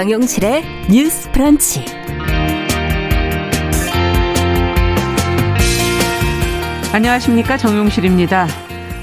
[0.00, 1.84] 정용실의 뉴스 프런치.
[6.94, 7.58] 안녕하십니까.
[7.58, 8.46] 정용실입니다.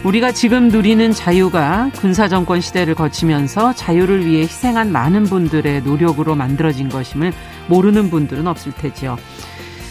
[0.03, 7.31] 우리가 지금 누리는 자유가 군사정권 시대를 거치면서 자유를 위해 희생한 많은 분들의 노력으로 만들어진 것임을
[7.67, 9.17] 모르는 분들은 없을 테지요.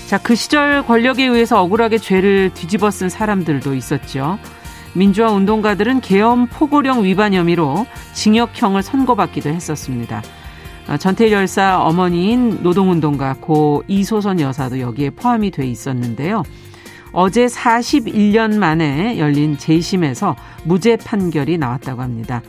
[0.09, 4.41] 자, 그 시절 권력에 의해서 억울하게 죄를 뒤집어 쓴 사람들도 있었죠.
[4.95, 10.23] 민주화 운동가들은 계엄 포고령 위반 혐의로 징역형을 선고받기도 했었습니다.
[10.89, 16.45] 아, 전태일 열사 어머니인 노동운동가 고 이소선 여사도 여기에 포함이 돼 있었는데요.
[17.13, 22.43] 어제 41년 만에 열린 재심에서 무죄 판결이 나왔다고 합니다.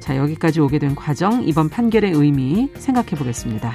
[0.00, 3.74] 자, 여기까지 오게 된 과정, 이번 판결의 의미 생각해 보겠습니다.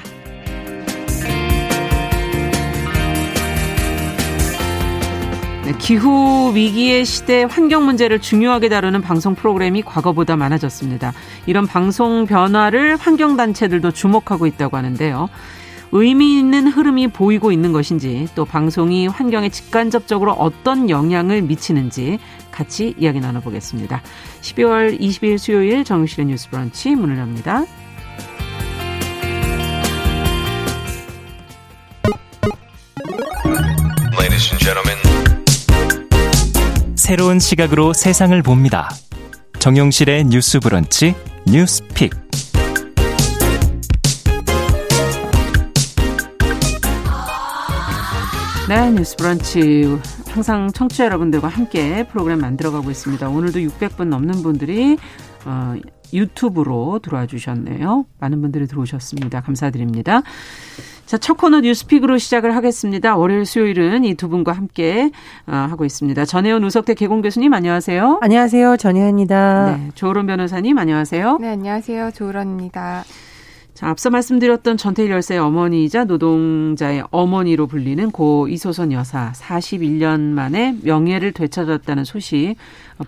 [5.78, 11.12] 기후 위기의 시대 환경 문제를 중요하게 다루는 방송 프로그램이 과거보다 많아졌습니다.
[11.46, 15.28] 이런 방송 변화를 환경 단체들도 주목하고 있다고 하는데요.
[15.92, 22.18] 의미 있는 흐름이 보이고 있는 것인지 또 방송이 환경에 직간접적으로 어떤 영향을 미치는지
[22.50, 24.02] 같이 이야기 나눠보겠습니다.
[24.40, 27.64] 12월 20일 수요일 정실의 뉴스 브런치 문을 엽니다.
[37.12, 38.88] 새로운 시각으로 세상을 봅니다.
[39.58, 41.14] 정용실의 뉴스 브런치
[41.46, 42.10] 뉴스 픽.
[48.66, 49.98] 네, 뉴스 브런치.
[50.30, 53.28] 항상 청취자 여러분들과 함께 프로그램 만들어가고 있습니다.
[53.28, 54.96] 오늘도 600분 넘는 분들이
[55.44, 55.74] 어,
[56.14, 58.06] 유튜브로 들어와 주셨네요.
[58.20, 59.42] 많은 분들이 들어오셨습니다.
[59.42, 60.22] 감사드립니다.
[61.12, 63.16] 자, 첫 코너 뉴스픽으로 시작을 하겠습니다.
[63.16, 65.10] 월요일, 수요일은 이 두 분과 함께
[65.46, 66.24] 어, 하고 있습니다.
[66.24, 68.20] 전혜원 우석대 개공 교수님 안녕하세요.
[68.22, 68.78] 안녕하세요.
[68.78, 69.76] 전혜원입니다.
[69.76, 71.36] 네, 조으론 변호사님 안녕하세요.
[71.38, 72.12] 네, 안녕하세요.
[72.12, 73.04] 조으론입니다.
[73.74, 81.32] 자, 앞서 말씀드렸던 전태일 열사의 어머니이자 노동자의 어머니로 불리는 고 이소선 여사 41년 만에 명예를
[81.32, 82.56] 되찾았다는 소식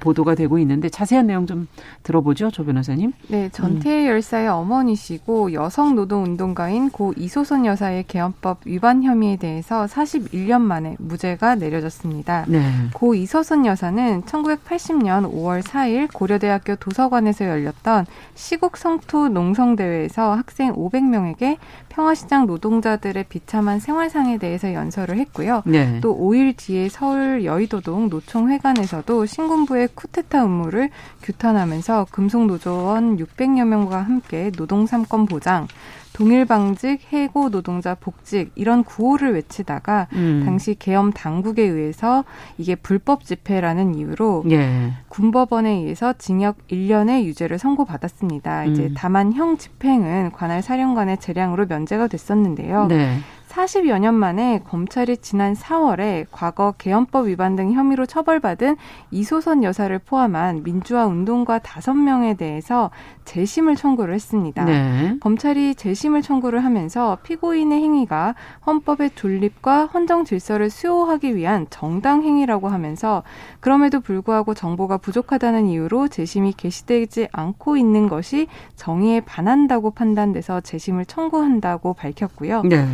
[0.01, 1.69] 보도가 되고 있는데 자세한 내용 좀
[2.03, 3.13] 들어보죠, 조 변호사님.
[3.29, 10.63] 네, 전태일 열사의 어머니시고 여성 노동 운동가인 고 이소선 여사의 개헌법 위반 혐의에 대해서 41년
[10.63, 12.47] 만에 무죄가 내려졌습니다.
[12.49, 12.63] 네.
[12.95, 21.57] 고 이소선 여사는 1980년 5월 4일 고려대학교 도서관에서 열렸던 시국 성투 농성 대회에서 학생 500명에게
[21.89, 25.63] 평화시장 노동자들의 비참한 생활상에 대해서 연설을 했고요.
[25.67, 25.99] 네.
[26.01, 30.91] 또 5일 뒤에 서울 여의도동 노총회관에서도 신군부의 쿠데타 음모를
[31.23, 35.67] 규탄하면서 금속노조원 600여 명과 함께 노동 3권 보장,
[36.15, 40.43] 동일방직, 해고 노동자 복직 이런 구호를 외치다가 음.
[40.47, 42.25] 당시 계엄 당국에 의해서
[42.57, 44.93] 이게 불법 집회라는 이유로 예.
[45.09, 48.63] 군법원에 의해서 징역 1년의 유죄를 선고받았습니다.
[48.63, 48.73] 음.
[48.73, 52.87] 이제 다만 형 집행은 관할 사령관의 재량으로 면제가 됐었는데요.
[52.87, 53.19] 네.
[53.55, 58.77] 40여 년 만에 검찰이 지난 4월에 과거 개헌법 위반 등 혐의로 처벌받은
[59.13, 62.91] 이소선 여사를 포함한 민주화 운동가 5명에 대해서
[63.25, 64.65] 재심을 청구를 했습니다.
[64.65, 65.17] 네.
[65.21, 68.35] 검찰이 재심을 청구를 하면서 피고인의 행위가
[68.67, 73.23] 헌법의 존립과 헌정 질서를 수호하기 위한 정당 행위라고 하면서
[73.61, 81.95] 그럼에도 불구하고 정보가 부족하다는 이유로 재심이 개시되지 않고 있는 것이 정의에 반한다고 판단돼서 재심을 청구한다고
[81.95, 82.63] 밝혔고요.
[82.63, 82.87] 네.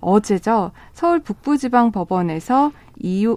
[0.00, 0.72] 어제죠.
[0.92, 3.36] 서울 북부지방법원에서 이유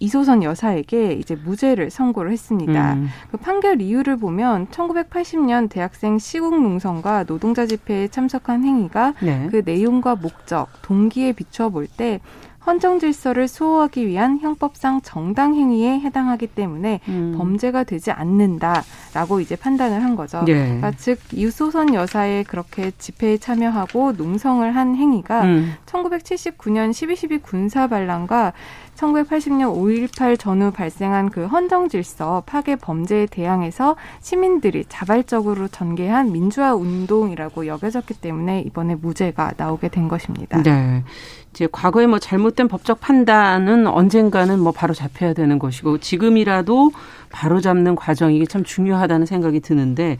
[0.00, 2.94] 이소선 여사에게 이제 무죄를 선고를 했습니다.
[2.94, 3.08] 음.
[3.32, 9.48] 그 판결 이유를 보면 1980년 대학생 시국 농성과 노동자 집회에 참석한 행위가 네.
[9.50, 12.20] 그 내용과 목적, 동기에 비춰 볼 때
[12.66, 17.34] 헌정 질서를 수호하기 위한 형법상 정당 행위에 해당하기 때문에 음.
[17.36, 20.44] 범죄가 되지 않는다라고 이제 판단을 한 거죠.
[20.48, 20.54] 예.
[20.54, 25.74] 그러니까 즉 이소선 여사의 그렇게 집회에 참여하고 농성을 한 행위가 음.
[25.86, 28.52] 1979년 12.12 군사 반란과
[28.98, 37.66] 1980년 5.18 전후 발생한 그 헌정 질서 파괴 범죄에 대항해서 시민들이 자발적으로 전개한 민주화 운동이라고
[37.66, 40.60] 여겨졌기 때문에 이번에 무죄가 나오게 된 것입니다.
[40.62, 41.04] 네.
[41.50, 46.90] 이제 과거에 뭐 잘못된 법적 판단은 언젠가는 뭐 바로 잡혀야 되는 것이고 지금이라도
[47.30, 50.18] 바로 잡는 과정이 참 중요하다는 생각이 드는데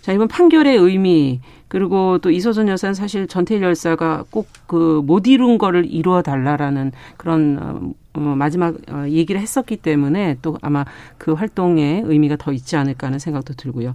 [0.00, 5.58] 자, 이번 판결의 의미 그리고 또 이소선 여사는 사실 전태일 열사가 꼭 그 못 이룬
[5.58, 10.84] 거를 이루어 달라라는 그런 어, 어, 마지막 어, 얘기를 했었기 때문에 또 아마
[11.18, 13.94] 그 활동에 의미가 더 있지 않을까 하는 생각도 들고요.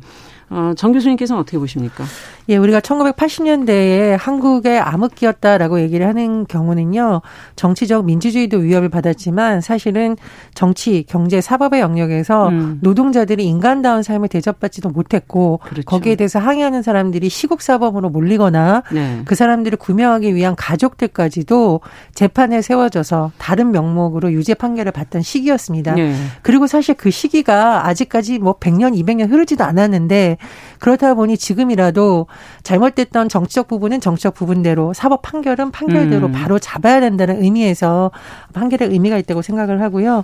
[0.50, 2.06] 어, 정 교수님께서는 어떻게 보십니까?
[2.50, 7.22] 예, 우리가 1980년대에 한국의 암흑기였다라고 얘기를 하는 경우는요,
[7.58, 10.16] 정치적 민주주의도 위협을 받았지만 사실은
[10.54, 12.80] 정치, 경제, 사법의 영역에서 음.
[12.82, 15.86] 노동자들이 인간다운 삶을 대접받지도 못했고 그렇죠.
[15.86, 19.22] 거기에 대해서 항의하는 사람들이 시국 사범으로 몰리거나 네.
[19.26, 21.82] 그 사람들을 구명하기 위한 가족들까지도
[22.14, 25.96] 재판에 세워져서 다른 명목으로 유죄 판결을 받던 시기였습니다.
[25.96, 26.16] 네.
[26.42, 30.37] 그리고 사실 그 시기가 아직까지 뭐 100년, 200년 흐르지도 않았는데
[30.80, 32.28] 그렇다 보니 지금이라도
[32.63, 36.31] 잘못됐던 정치적 부분은 정치적 부분대로 사법 판결은 판결대로 음.
[36.31, 38.12] 바로 잡아야 된다는 의미에서
[38.54, 40.24] 판결의 의미가 있다고 생각을 하고요.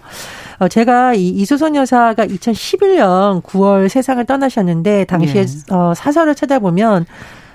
[0.59, 5.73] 어, 제가 이 이소선 여사가 2011년 9월 세상을 떠나셨는데 당시에 네.
[5.73, 7.05] 어, 사설을 찾아보면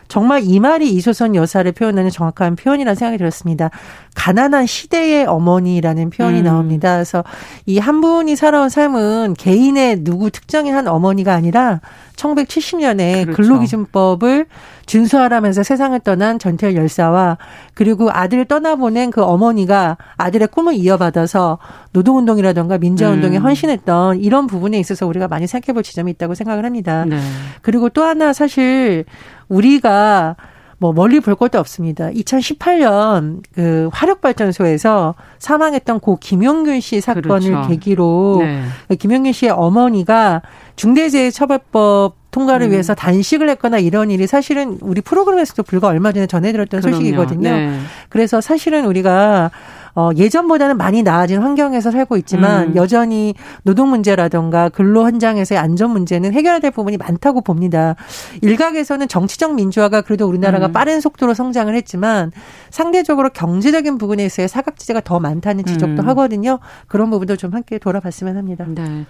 [0.08, 3.70] 정말 이 말이 이소선 여사를 표현하는 정확한 표현이라는 생각이 들었습니다.
[4.14, 6.44] 가난한 시대의 어머니라는 표현이 음.
[6.44, 6.94] 나옵니다.
[6.94, 7.24] 그래서
[7.66, 11.80] 이 한 분이 살아온 삶은 개인의 누구 특정의 한 어머니가 아니라
[12.18, 13.42] 1970년에 그렇죠.
[13.42, 14.46] 근로기준법을
[14.86, 17.38] 준수하라면서 세상을 떠난 전태일 열사와
[17.74, 21.58] 그리고 아들을 떠나보낸 그 어머니가 아들의 꿈을 이어받아서
[21.92, 23.44] 노동운동이라던가 민주화운동에 음.
[23.44, 27.04] 헌신했던 이런 부분에 있어서 우리가 많이 생각해 볼 지점이 있다고 생각을 합니다.
[27.04, 27.18] 네.
[27.62, 29.04] 그리고 또 하나 사실
[29.48, 30.36] 우리가
[30.80, 32.08] 뭐 멀리 볼 것도 없습니다.
[32.10, 37.68] 2018년 그 화력발전소에서 사망했던 고 김용균 씨 사건을 그렇죠.
[37.68, 38.62] 계기로 네.
[38.88, 40.42] 그 김용균 씨의 어머니가
[40.78, 42.72] 중대재해처벌법 통과를 음.
[42.72, 46.96] 위해서 단식을 했거나 이런 일이 사실은 우리 프로그램에서도 불과 얼마 전에 전해드렸던 그럼요.
[46.96, 47.50] 소식이거든요.
[47.50, 47.78] 네.
[48.08, 49.50] 그래서 사실은 우리가
[49.94, 52.76] 어, 예전보다는 많이 나아진 환경에서 살고 있지만 음.
[52.76, 53.34] 여전히
[53.64, 57.96] 노동 문제라던가 근로 현장에서의 안전 문제는 해결해야 될 부분이 많다고 봅니다.
[58.42, 60.72] 일각에서는 정치적 민주화가 그래도 우리나라가 음.
[60.72, 62.30] 빠른 속도로 성장을 했지만
[62.70, 66.08] 상대적으로 경제적인 부분에 있어서 사각지대가 더 많다는 지적도 음.
[66.10, 66.60] 하거든요.
[66.86, 68.66] 그런 부분도 좀 함께 돌아봤으면 합니다.
[68.68, 69.06] 네.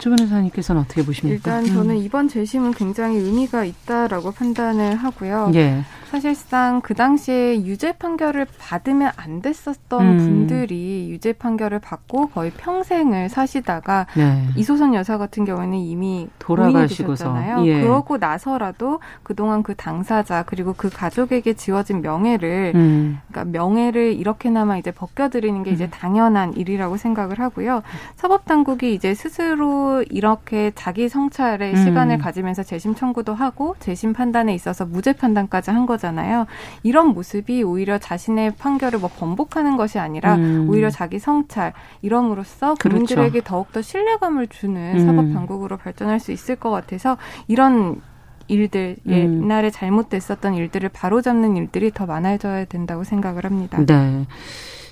[0.00, 1.60] 조 변호사님께서는 어떻게 보십니까?
[1.60, 2.00] 일단 저는 음.
[2.02, 5.52] 이번 재심은 굉장히 의미가 있다라고 판단을 하고요.
[5.54, 5.84] 예.
[6.10, 10.16] 사실상 그 당시에 유죄 판결을 받으면 안 됐었던 음.
[10.18, 14.48] 분들이 유죄 판결을 받고 거의 평생을 사시다가 네.
[14.56, 17.82] 이소선 여사 같은 경우에는 이미 돌아가시고서 예.
[17.82, 23.20] 그러고 나서라도 그동안 그 당사자 그리고 그 가족에게 지워진 명예를 음.
[23.30, 25.90] 그러니까 명예를 이렇게나마 이제 벗겨드리는 게 이제 음.
[25.90, 27.82] 당연한 일이라고 생각을 하고요.
[28.16, 31.84] 사법 당국이 이제 스스로 이렇게 자기 성찰의 음.
[31.84, 36.00] 시간을 가지면서 재심 청구도 하고 재심 판단에 있어서 무죄 판단까지 한 것.
[36.00, 36.46] 거잖아요.
[36.82, 40.66] 이런 모습이 오히려 자신의 판결을 뭐 번복하는 것이 아니라 음.
[40.68, 42.88] 오히려 자기 성찰 이럼으로써 그렇죠.
[42.88, 43.48] 국민들에게 그렇죠.
[43.48, 45.06] 더욱더 신뢰감을 주는 음.
[45.06, 47.16] 사법 당국으로 발전할 수 있을 것 같아서
[47.48, 48.00] 이런
[48.48, 49.12] 일들 음.
[49.12, 53.78] 옛날에 잘못됐었던 일들을 바로잡는 일들이 더 많아져야 된다고 생각을 합니다.
[53.84, 54.26] 네.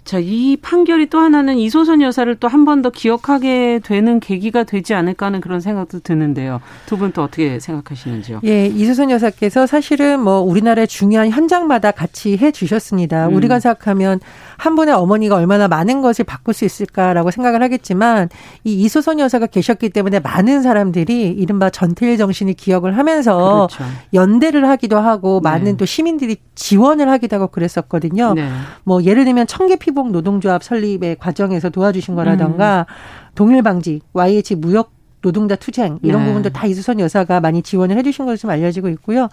[0.08, 4.94] 자, 이 판결이 또 하나는 이소선 여사를 또 한 번 더 기억하게 되는 계기가 되지
[4.94, 6.62] 않을까 하는 그런 생각도 드는데요.
[6.86, 8.40] 두 분 또 어떻게 생각하시는지요?
[8.44, 13.28] 예, 이소선 여사께서 사실은 뭐 우리나라의 중요한 현장마다 같이 해 주셨습니다.
[13.28, 13.34] 음.
[13.34, 14.20] 우리가 생각하면
[14.56, 18.30] 한 분의 어머니가 얼마나 많은 것을 바꿀 수 있을까라고 생각을 하겠지만
[18.64, 23.84] 이 이소선 여사가 계셨기 때문에 많은 사람들이 이른바 전태일 정신을 기억을 하면서 그렇죠.
[24.14, 25.50] 연대를 하기도 하고 네.
[25.50, 28.32] 많은 또 시민들이 지원을 하기도 하고 그랬었거든요.
[28.34, 28.48] 네.
[28.84, 32.94] 뭐 예를 들면 청계 피복 노동조합 설립의 과정에서 도와주신 거라던가 음.
[33.34, 34.92] 동일 방지, YH 무역
[35.22, 36.28] 노동자 투쟁 이런 네.
[36.28, 39.28] 부분도 다 이수선 여사가 많이 지원을 해주신 것으로 좀 알려지고 있고요.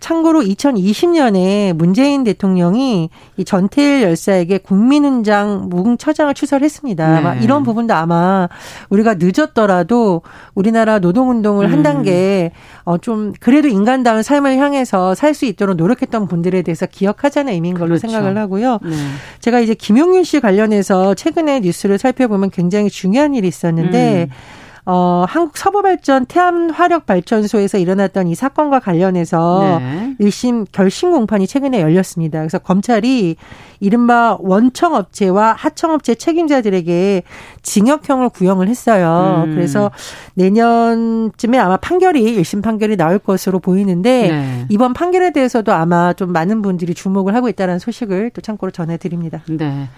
[0.00, 7.34] 참고로 2020년에 문재인 대통령이 이 전태일 열사에게 국민훈장 무궁처장을 추설했습니다.
[7.34, 7.40] 네.
[7.42, 8.48] 이런 부분도 아마
[8.90, 10.20] 우리가 늦었더라도
[10.54, 11.72] 우리나라 노동운동을 음.
[11.72, 12.52] 한 단계
[12.84, 18.06] 어좀 그래도 인간다운 삶을 향해서 살 수 있도록 노력했던 분들에 대해서 기억하자는 의미인 걸로 그렇죠.
[18.06, 18.78] 생각을 하고요.
[18.84, 18.94] 네.
[19.40, 24.34] 제가 이제 김용윤 씨 관련해서 최근에 뉴스를 살펴보면 굉장히 중요한 일이 있었는데 음.
[24.86, 30.14] 어, 한국 서부발전 태안화력발전소에서 일어났던 이 사건과 관련해서 네.
[30.20, 32.40] 1심 결심 공판이 최근에 열렸습니다.
[32.40, 33.36] 그래서 검찰이
[33.80, 37.22] 이른바 원청업체와 하청업체 책임자들에게
[37.62, 39.44] 징역형을 구형을 했어요.
[39.46, 39.54] 음.
[39.54, 39.90] 그래서
[40.34, 44.66] 내년쯤에 아마 판결이 1심 판결이 나올 것으로 보이는데 네.
[44.68, 49.42] 이번 판결에 대해서도 아마 좀 많은 분들이 주목을 하고 있다는 소식을 또 참고로 전해드립니다.
[49.48, 49.88] 네.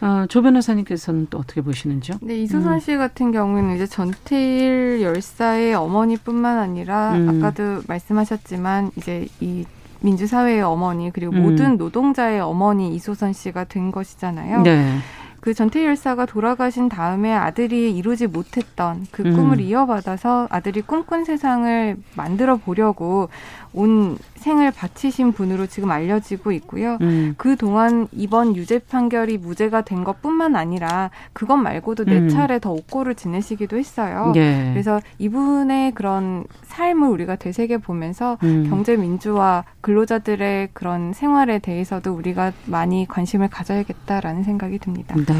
[0.00, 2.18] 어, 조 변호사님께서는 또 어떻게 보시는지요?
[2.22, 2.80] 네, 이수선 음.
[2.80, 7.28] 씨 같은 경우에는 이제 전태일 열사의 어머니뿐만 아니라 음.
[7.28, 9.64] 아까도 말씀하셨지만 이제 이
[10.00, 11.42] 민주사회의 어머니 그리고 음.
[11.42, 14.62] 모든 노동자의 어머니 이소선 씨가 된 것이잖아요.
[14.62, 14.98] 네.
[15.40, 19.60] 그 전태일 열사가 돌아가신 다음에 아들이 이루지 못했던 그 꿈을 음.
[19.60, 23.30] 이어받아서 아들이 꿈꾼 세상을 만들어 보려고
[23.72, 26.96] 온 생을 바치신 분으로 지금 알려지고 있고요.
[27.02, 27.34] 음.
[27.36, 32.28] 그 동안 이번 유죄 판결이 무죄가 된 것뿐만 아니라 그것 말고도 네 음.
[32.30, 34.32] 차례 더 옥고를 지내시기도 했어요.
[34.36, 34.70] 예.
[34.72, 38.66] 그래서 이분의 그런 삶을 우리가 되새겨 보면서 음.
[38.70, 45.14] 경제 민주화 근로자들의 그런 생활에 대해서도 우리가 많이 관심을 가져야겠다라는 생각이 듭니다.
[45.16, 45.34] 네.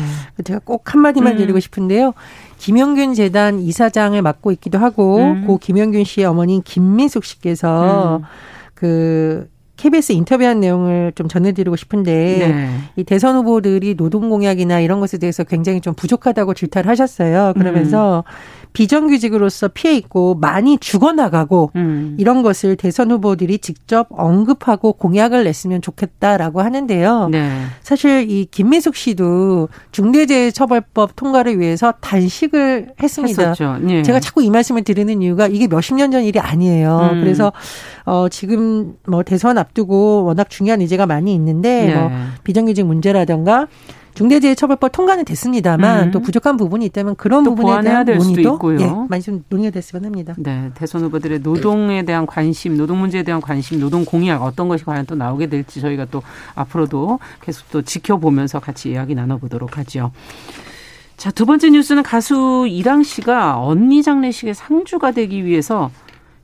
[0.44, 1.38] 제가 꼭 한마디만 음.
[1.38, 2.12] 드리고 싶은데요.
[2.58, 5.46] 김영균 재단 이사장을 맡고 있기도 하고 음.
[5.46, 8.19] 고 김영균 씨의 어머니 김민숙 씨께서 음.
[8.74, 9.48] 그
[9.80, 12.70] KBS 인터뷰한 내용을 좀 전해드리고 싶은데 네.
[12.96, 17.54] 이 대선 후보들이 노동 공약이나 이런 것에 대해서 굉장히 좀 부족하다고 질타를 하셨어요.
[17.56, 18.60] 그러면서 음.
[18.72, 22.14] 비정규직으로서 피해 있고 많이 죽어나가고 음.
[22.20, 27.30] 이런 것을 대선 후보들이 직접 언급하고 공약을 냈으면 좋겠다라고 하는데요.
[27.30, 27.50] 네.
[27.82, 33.54] 사실 이 김민숙 씨도 중대재해처벌법 통과를 위해서 단식을 했습니다.
[33.80, 34.02] 네.
[34.02, 37.10] 제가 자꾸 이 말씀을 드리는 이유가 이게 몇십 년 전 일이 아니에요.
[37.12, 37.20] 음.
[37.20, 37.52] 그래서
[38.04, 41.94] 어 지금 뭐 대선 앞 두고 워낙 중요한 의제가 많이 있는데 네.
[41.94, 42.10] 뭐
[42.44, 43.66] 비정규직 문제라든가
[44.14, 46.10] 중대재해처벌법 통과는 됐습니다만 음.
[46.10, 50.34] 또 부족한 부분이 있다면 그런 부분에 대한 논의도 예, 많이 좀 논의가 됐으면 합니다.
[50.36, 55.06] 네, 대선 후보들의 노동에 대한 관심, 노동 문제에 대한 관심, 노동 공약 어떤 것이 과연
[55.06, 56.22] 또 나오게 될지 저희가 또
[56.54, 60.10] 앞으로도 계속 또 지켜보면서 같이 이야기 나눠보도록 하죠.
[61.16, 65.90] 자, 두 번째 뉴스는 가수 이랑 씨가 언니 장례식의 상주가 되기 위해서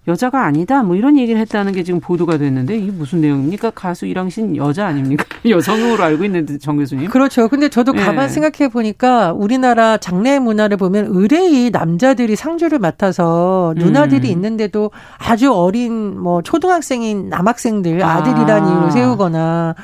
[0.08, 3.70] 여자가 아니다 뭐 이런 얘기를 했다는 게 지금 보도가 됐는데 이게 무슨 내용입니까?
[3.70, 5.24] 가수 이랑 씨는 여자 아닙니까?
[5.48, 7.08] 여성으로 알고 있는데 정 교수님.
[7.08, 7.48] 그렇죠.
[7.48, 8.04] 근데 저도 네.
[8.04, 14.32] 가만 생각해 보니까 우리나라 장례 문화를 보면 의뢰의 남자들이 상주를 맡아서 누나들이 음.
[14.32, 18.68] 있는데도 아주 어린 뭐 초등학생인 남학생들 아들이란 아.
[18.68, 19.74] 이유로 세우거나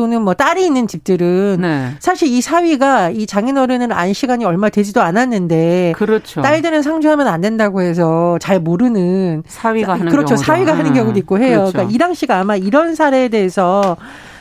[0.00, 1.90] 또는 뭐 딸이 있는 집들은 네.
[1.98, 6.40] 사실 이 사위가 이 장인어른은 안 시간이 얼마 되지도 않았는데 그렇죠.
[6.40, 10.42] 딸들은 상주하면 안 된다고 해서 잘 모르는 사위가 하는 그렇죠 경우도.
[10.42, 11.58] 사위가 하는 경우도 있고 해요.
[11.58, 11.72] 그렇죠.
[11.72, 13.98] 그러니까 이랑 씨가 아마 이런 사례에 대해서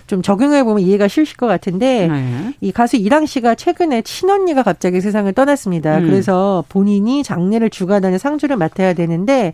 [0.08, 2.54] 좀 적용해 보면 이해가 쉬우실 것 같은데 네.
[2.62, 5.98] 이 가수 이랑 씨가 최근에 친언니가 갑자기 세상을 떠났습니다.
[5.98, 6.06] 음.
[6.06, 9.52] 그래서 본인이 장례를 주관하는 상주를 맡아야 되는데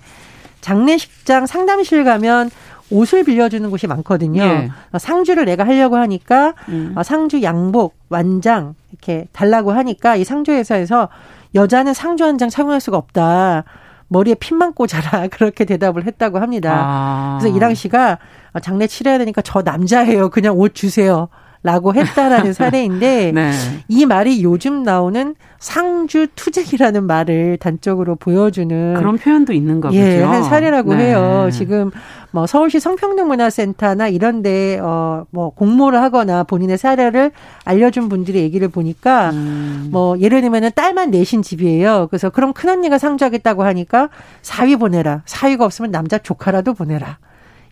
[0.61, 2.51] 장례식장 상담실 가면
[2.91, 4.43] 옷을 빌려주는 곳이 많거든요.
[4.45, 4.69] 네.
[4.97, 6.93] 상주를 내가 하려고 하니까 음.
[6.95, 11.09] 어, 상주 양복, 완장 이렇게 달라고 하니까 이 상주 회사에서
[11.55, 13.63] 여자는 상주 한 장 착용할 수가 없다.
[14.07, 16.73] 머리에 핀만 꽂아라 그렇게 대답을 했다고 합니다.
[16.85, 17.37] 아.
[17.39, 18.19] 그래서 이랑 씨가
[18.53, 20.29] 어, 장례 치러야 되니까 저 남자예요.
[20.29, 21.27] 그냥 옷 주세요.
[21.65, 23.51] 라고 했다라는 사례인데 네.
[23.87, 29.99] 이 말이 요즘 나오는 상주 투쟁이라는 말을 단적으로 보여주는 그런 표현도 있는가 보죠.
[29.99, 31.07] 예, 한 사례라고 네.
[31.07, 31.49] 해요.
[31.51, 31.89] 지금
[32.29, 37.31] 뭐 서울시 성평등문화센터나 이런데 어뭐 공모를 하거나 본인의 사례를
[37.63, 39.87] 알려준 분들의 얘기를 보니까 음.
[39.91, 42.09] 뭐 예를 들면은 딸만 내신 집이에요.
[42.11, 44.09] 그래서 그럼 큰 언니가 상주하겠다고 하니까
[44.43, 45.23] 사위 보내라.
[45.25, 47.17] 사위가 없으면 남자 조카라도 보내라.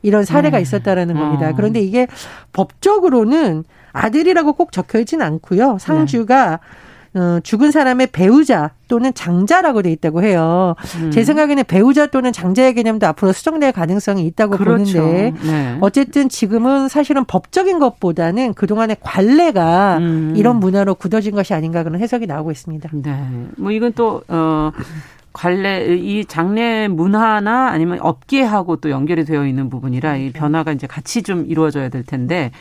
[0.03, 0.62] 이런 사례가 네.
[0.62, 1.50] 있었다라는 겁니다.
[1.50, 1.53] 어.
[1.55, 2.07] 그런데 이게
[2.51, 5.77] 법적으로는 아들이라고 꼭 적혀 있지는 않고요.
[5.79, 6.57] 상주가 네.
[7.15, 10.75] 어, 죽은 사람의 배우자 또는 장자라고 돼 있다고 해요.
[11.00, 11.12] 음.
[11.12, 15.00] 제 생각에는 배우자 또는 장자의 개념도 앞으로 수정될 가능성이 있다고 그렇죠.
[15.00, 15.77] 보는데 네.
[15.81, 20.33] 어쨌든 지금은 사실은 법적인 것보다는 그동안의 관례가 음.
[20.36, 22.89] 이런 문화로 굳어진 것이 아닌가 그런 해석이 나오고 있습니다.
[22.93, 23.27] 네.
[23.57, 24.72] 뭐 이건 또 어.
[25.33, 31.23] 관례 이 장례 문화나 아니면 업계하고 또 연결이 되어 있는 부분이라 이 변화가 이제 같이
[31.23, 32.51] 좀 이루어져야 될 텐데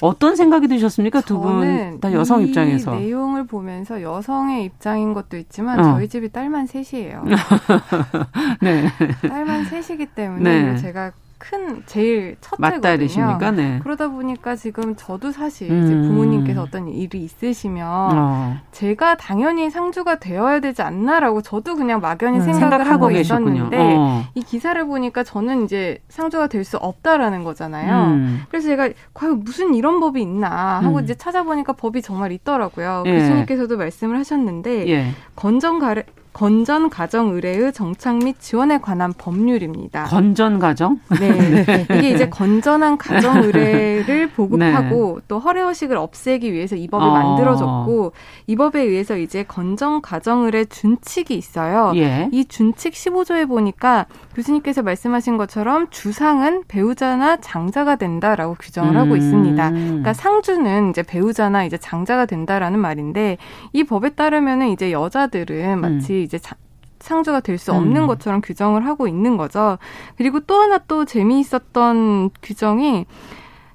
[0.00, 1.22] 어떤 생각이 드셨습니까?
[1.22, 2.94] 두 분 다 여성 입장에서.
[2.94, 5.82] 내용을 보면서 여성의 입장인 것도 있지만 어.
[5.94, 7.24] 저희 집이 딸만 셋이에요.
[8.62, 8.84] 네.
[9.28, 10.76] 딸만 셋이기 때문에 네.
[10.76, 12.80] 제가 큰 제일 첫째거든요.
[12.80, 13.50] 맞딸이십니까?
[13.52, 13.80] 네.
[13.82, 15.84] 그러다 보니까 지금 저도 사실 음.
[15.84, 18.56] 이제 부모님께서 어떤 일이 있으시면 어.
[18.72, 22.42] 제가 당연히 상주가 되어야 되지 않나라고 저도 그냥 막연히 음.
[22.42, 24.24] 생각을 하고 있었는데 어.
[24.34, 28.04] 이 기사를 보니까 저는 이제 상주가 될 수 없다라는 거잖아요.
[28.12, 28.42] 음.
[28.50, 31.04] 그래서 제가 과연 무슨 이런 법이 있나 하고 음.
[31.04, 33.04] 이제 찾아보니까 법이 정말 있더라고요.
[33.06, 33.12] 예.
[33.18, 35.12] 교수님께서도 말씀을 하셨는데 예.
[35.34, 36.02] 건전 가래
[36.38, 40.04] 건전 가정 의뢰의 정착 및 지원에 관한 법률입니다.
[40.04, 41.00] 건전 가정?
[41.18, 41.30] 네.
[41.66, 41.86] 네.
[41.96, 45.24] 이게 이제 건전한 가정 의뢰를 보급하고 네.
[45.26, 47.10] 또 허례 허식을 없애기 위해서 이 법을 어.
[47.10, 48.12] 만들어졌고
[48.46, 51.90] 이 법에 의해서 이제 건전 가정 의뢰 준칙이 있어요.
[51.96, 52.28] 예.
[52.30, 54.06] 이 준칙 15조에 보니까
[54.38, 58.96] 교수님께서 말씀하신 것처럼 주상은 배우자나 장자가 된다라고 규정을 음.
[58.96, 59.70] 하고 있습니다.
[59.70, 63.36] 그러니까 상주는 이제 배우자나 이제 장자가 된다라는 말인데
[63.72, 66.18] 이 법에 따르면은 이제 여자들은 마치 음.
[66.18, 66.54] 이제 자,
[67.00, 68.06] 상주가 될 수 없는 음.
[68.06, 69.78] 것처럼 규정을 하고 있는 거죠.
[70.16, 73.06] 그리고 또 하나 또 재미있었던 규정이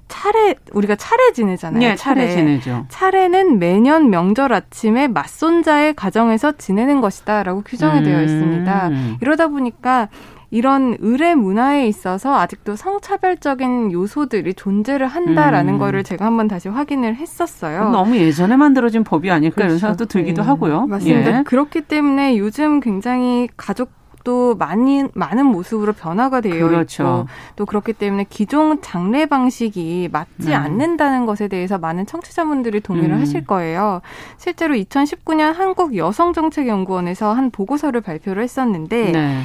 [0.08, 1.80] 차례 우리가 차례 지내잖아요.
[1.80, 2.86] 네, 차례, 차례 지내죠.
[2.88, 8.04] 차례는 매년 명절 아침에 맞손자의 가정에서 지내는 것이다라고 규정이 음.
[8.04, 8.90] 되어 있습니다.
[9.20, 10.08] 이러다 보니까
[10.54, 15.78] 이런 의례 문화에 있어서 아직도 성차별적인 요소들이 존재를 한다라는 음.
[15.80, 17.90] 거를 제가 한번 다시 확인을 했었어요.
[17.90, 19.70] 너무 예전에 만들어진 법이 아닐까 그렇죠.
[19.70, 20.46] 이런 생각도 들기도 네.
[20.46, 20.86] 하고요.
[20.86, 21.38] 맞습니다.
[21.38, 21.42] 예.
[21.42, 23.90] 그렇기 때문에 요즘 굉장히 가족
[24.22, 27.02] 또 많이 많은 모습으로 변화가 되어 그렇죠.
[27.02, 30.54] 있고 또 그렇기 때문에 기존 장례 방식이 맞지 음.
[30.54, 33.20] 않는다는 것에 대해서 많은 청취자분들이 동의를 음.
[33.20, 34.02] 하실 거예요.
[34.38, 39.40] 실제로 2019년 한국 여성정책연구원에서 한 보고서를 발표를 했었는데 네.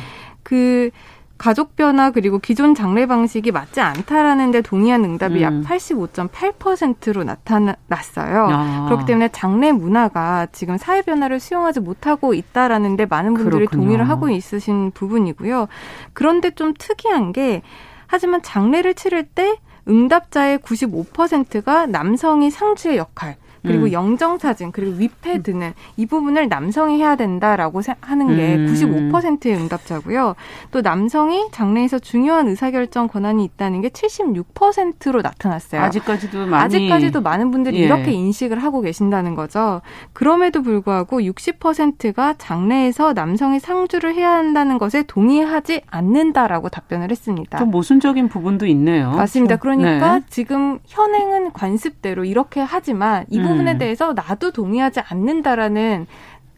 [0.49, 0.89] 그
[1.37, 5.41] 가족 변화 그리고 기존 장례 방식이 맞지 않다라는 데 동의한 응답이 음.
[5.41, 8.47] 약 85.8%로 나타났어요.
[8.49, 8.85] 아.
[8.87, 13.83] 그렇기 때문에 장례 문화가 지금 사회 변화를 수용하지 못하고 있다라는 데 많은 분들이 그렇군요.
[13.83, 15.67] 동의를 하고 있으신 부분이고요.
[16.13, 17.61] 그런데 좀 특이한 게
[18.07, 19.55] 하지만 장례를 치를 때
[19.87, 23.91] 응답자의 95%가 남성이 상주의 역할 그리고 음.
[23.91, 28.73] 영정 사진 그리고 위패 등은 이 부분을 남성이 해야 된다라고 하는 게 음.
[28.73, 30.35] 95%의 응답자고요.
[30.71, 35.81] 또 남성이 장래에서 중요한 의사결정 권한이 있다는 게 76%로 나타났어요.
[35.81, 37.85] 아직까지도 많이 아직까지도 많은 분들이 예.
[37.85, 39.81] 이렇게 인식을 하고 계신다는 거죠.
[40.13, 47.57] 그럼에도 불구하고 60%가 장래에서 남성이 상주를 해야 한다는 것에 동의하지 않는다라고 답변을 했습니다.
[47.57, 49.11] 좀 모순적인 부분도 있네요.
[49.11, 49.57] 맞습니다.
[49.57, 50.25] 그러니까 네.
[50.29, 53.77] 지금 현행은 관습대로 이렇게 하지만 이 부분에 음.
[53.77, 56.07] 대해서 나도 동의하지 않는다라는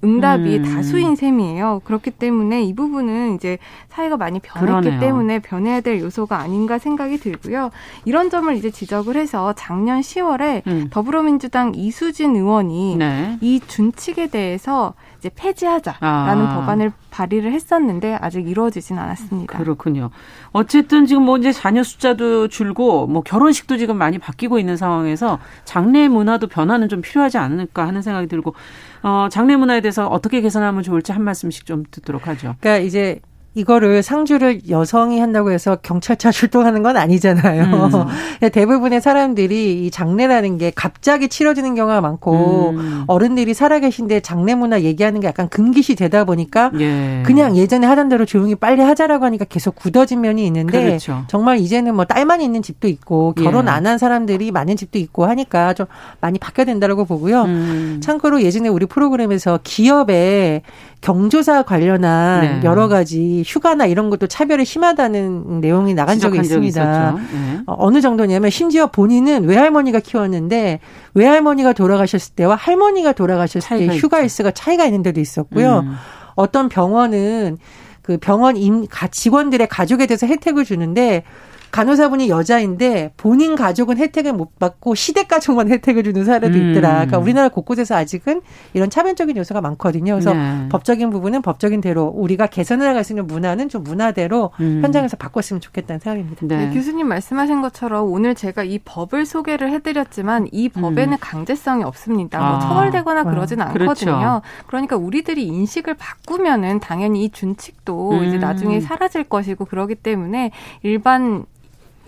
[0.04, 0.64] 응답이 음.
[0.64, 1.82] 다수인 셈이에요.
[1.84, 3.58] 그렇기 때문에 이 부분은 이제
[3.90, 5.00] 사회가 많이 변했기 그러네요.
[5.00, 7.70] 때문에 변해야 될 요소가 아닌가 생각이 들고요.
[8.06, 10.88] 이런 점을 이제 지적을 해서 작년 10월에 음.
[10.90, 13.38] 더불어민주당 이수진 의원이 네.
[13.42, 16.56] 이 준칙에 대해서 이제 폐지하자라는 아.
[16.56, 19.56] 법안을 발의를 했었는데 아직 이루어지진 않았습니다.
[19.56, 20.10] 그렇군요.
[20.52, 26.08] 어쨌든 지금 뭐 이제 자녀 숫자도 줄고 뭐 결혼식도 지금 많이 바뀌고 있는 상황에서 장례
[26.08, 28.56] 문화도 변화는 좀 필요하지 않을까 하는 생각이 들고
[29.04, 32.56] 어 장례 문화에 대해서 어떻게 개선하면 좋을지 한 말씀씩 좀 듣도록 하죠.
[32.60, 33.20] 그러니까 이제
[33.54, 37.64] 이거를 상주를 여성이 한다고 해서 경찰차 출동하는 건 아니잖아요.
[37.64, 38.50] 음.
[38.50, 43.04] 대부분의 사람들이 이 장례라는 게 갑자기 치러지는 경우가 많고 음.
[43.08, 47.24] 어른들이 살아계신데 장례 문화 얘기하는 게 약간 금기시 되다 보니까 예.
[47.26, 51.24] 그냥 예전에 하던 대로 조용히 빨리 하자라고 하니까 계속 굳어진 면이 있는데 그렇죠.
[51.28, 53.72] 정말 이제는 뭐 딸만 있는 집도 있고 결혼 예.
[53.72, 55.88] 안한 사람들이 많은 집도 있고 하니까 좀
[56.22, 57.44] 많이 바뀌어야 된다고 보고요.
[57.44, 58.00] 음.
[58.02, 60.62] 참고로 예전에 우리 프로그램에서 기업에
[61.02, 62.62] 경조사 관련한 네.
[62.64, 67.12] 여러 가지 휴가나 이런 것도 차별이 심하다는 내용이 나간 적이 있습니다.
[67.14, 67.60] 네.
[67.66, 70.80] 어, 어느 정도냐면 심지어 본인은 외할머니가 키웠는데
[71.16, 75.80] 외할머니가 돌아가셨을 때와 할머니가 돌아가셨을 때 휴가 일수가 차이가 있는 데도 있었고요.
[75.80, 75.96] 음.
[76.36, 77.58] 어떤 병원은
[78.04, 81.24] 그 병원 임 직원들의 가족에 대해서 혜택을 주는데
[81.72, 86.70] 간호사분이 여자인데 본인 가족은 혜택을 못 받고 시댁 가족만 혜택을 주는 사례도 음.
[86.72, 86.92] 있더라.
[86.92, 88.42] 그러니까 우리나라 곳곳에서 아직은
[88.74, 90.14] 이런 차별적인 요소가 많거든요.
[90.14, 90.68] 그래서 네.
[90.70, 94.82] 법적인 부분은 법적인 대로 우리가 개선해 나갈 수 있는 문화는 좀 문화대로 음.
[94.84, 96.46] 현장에서 바꿨으면 좋겠다는 생각입니다.
[96.46, 96.68] 네.
[96.68, 96.74] 네.
[96.74, 101.18] 교수님 말씀하신 것처럼 오늘 제가 이 법을 소개를 해드렸지만 이 법에는 음.
[101.20, 102.40] 강제성이 없습니다.
[102.40, 102.52] 뭐 아.
[102.52, 103.66] 뭐 처벌되거나 그러진 아.
[103.68, 103.82] 않거든요.
[103.84, 104.42] 그렇죠.
[104.68, 108.40] 그러니까 우리들이 인식을 바꾸면은 당연히 이 준칙도 이제 음.
[108.42, 110.52] 나중에 사라질 것이고 그러기 때문에
[110.84, 111.46] 일반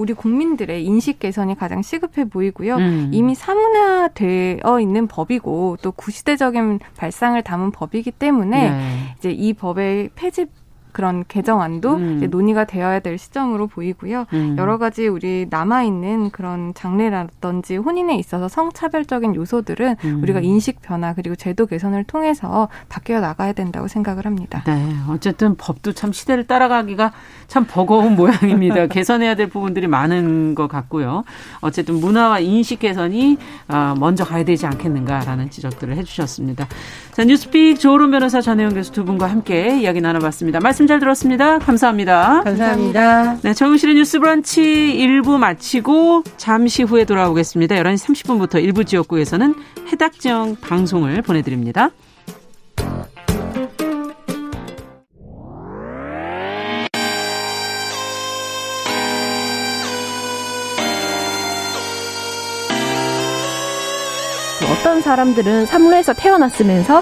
[0.04, 2.76] 우리 국민들의 인식 개선이 가장 시급해 보이고요.
[2.76, 3.10] 음.
[3.14, 9.16] 이미 사문화되어 있는 법이고 또 구시대적인 발상을 담은 법이기 때문에 네.
[9.18, 10.48] 이제 이 법의 폐지
[10.94, 12.28] 그런 개정안도 음.
[12.30, 14.26] 논의가 되어야 될 시점으로 보이고요.
[14.34, 14.56] 음.
[14.58, 20.24] 여러 가지 우리 남아 있는 그런 장례라든지 혼인에 있어서 성차별적인 요소들은 음.
[20.24, 24.64] 우리가 인식 변화 그리고 제도 개선을 통해서 바뀌어 나가야 된다고 생각을 합니다.
[24.66, 27.12] 네, 어쨌든 법도 참 시대를 따라가기가
[27.48, 28.88] 참 버거운 모양입니다.
[28.88, 31.24] 개선해야 될 부분들이 많은 것 같고요.
[31.62, 36.68] 어쨌든 문화와 인식 개선이 어, 먼저 가야 되지 않겠는가라는 지적들을 해주셨습니다.
[37.12, 40.60] 자, 뉴스픽 조론 변호사 전혜영 교수 두 분과 함께 이야기 나눠봤습니다.
[40.60, 41.60] 말씀 잘 들었습니다.
[41.60, 42.42] 감사합니다.
[42.44, 43.38] 감사합니다.
[43.42, 47.76] 네, 정용실의 뉴스 브런치 1부 마치고 잠시 후에 돌아오겠습니다.
[47.76, 49.56] 11시 30분부터 일부 지역구에서는
[49.92, 51.90] 해닥정 방송을 보내드립니다.
[64.72, 67.02] 어떤 사람들은 삼루에서 태어났으면서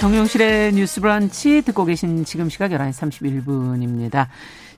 [0.00, 4.26] 정용실의 뉴스 브런치 듣고 계신 지금 시각 11시 31분입니다.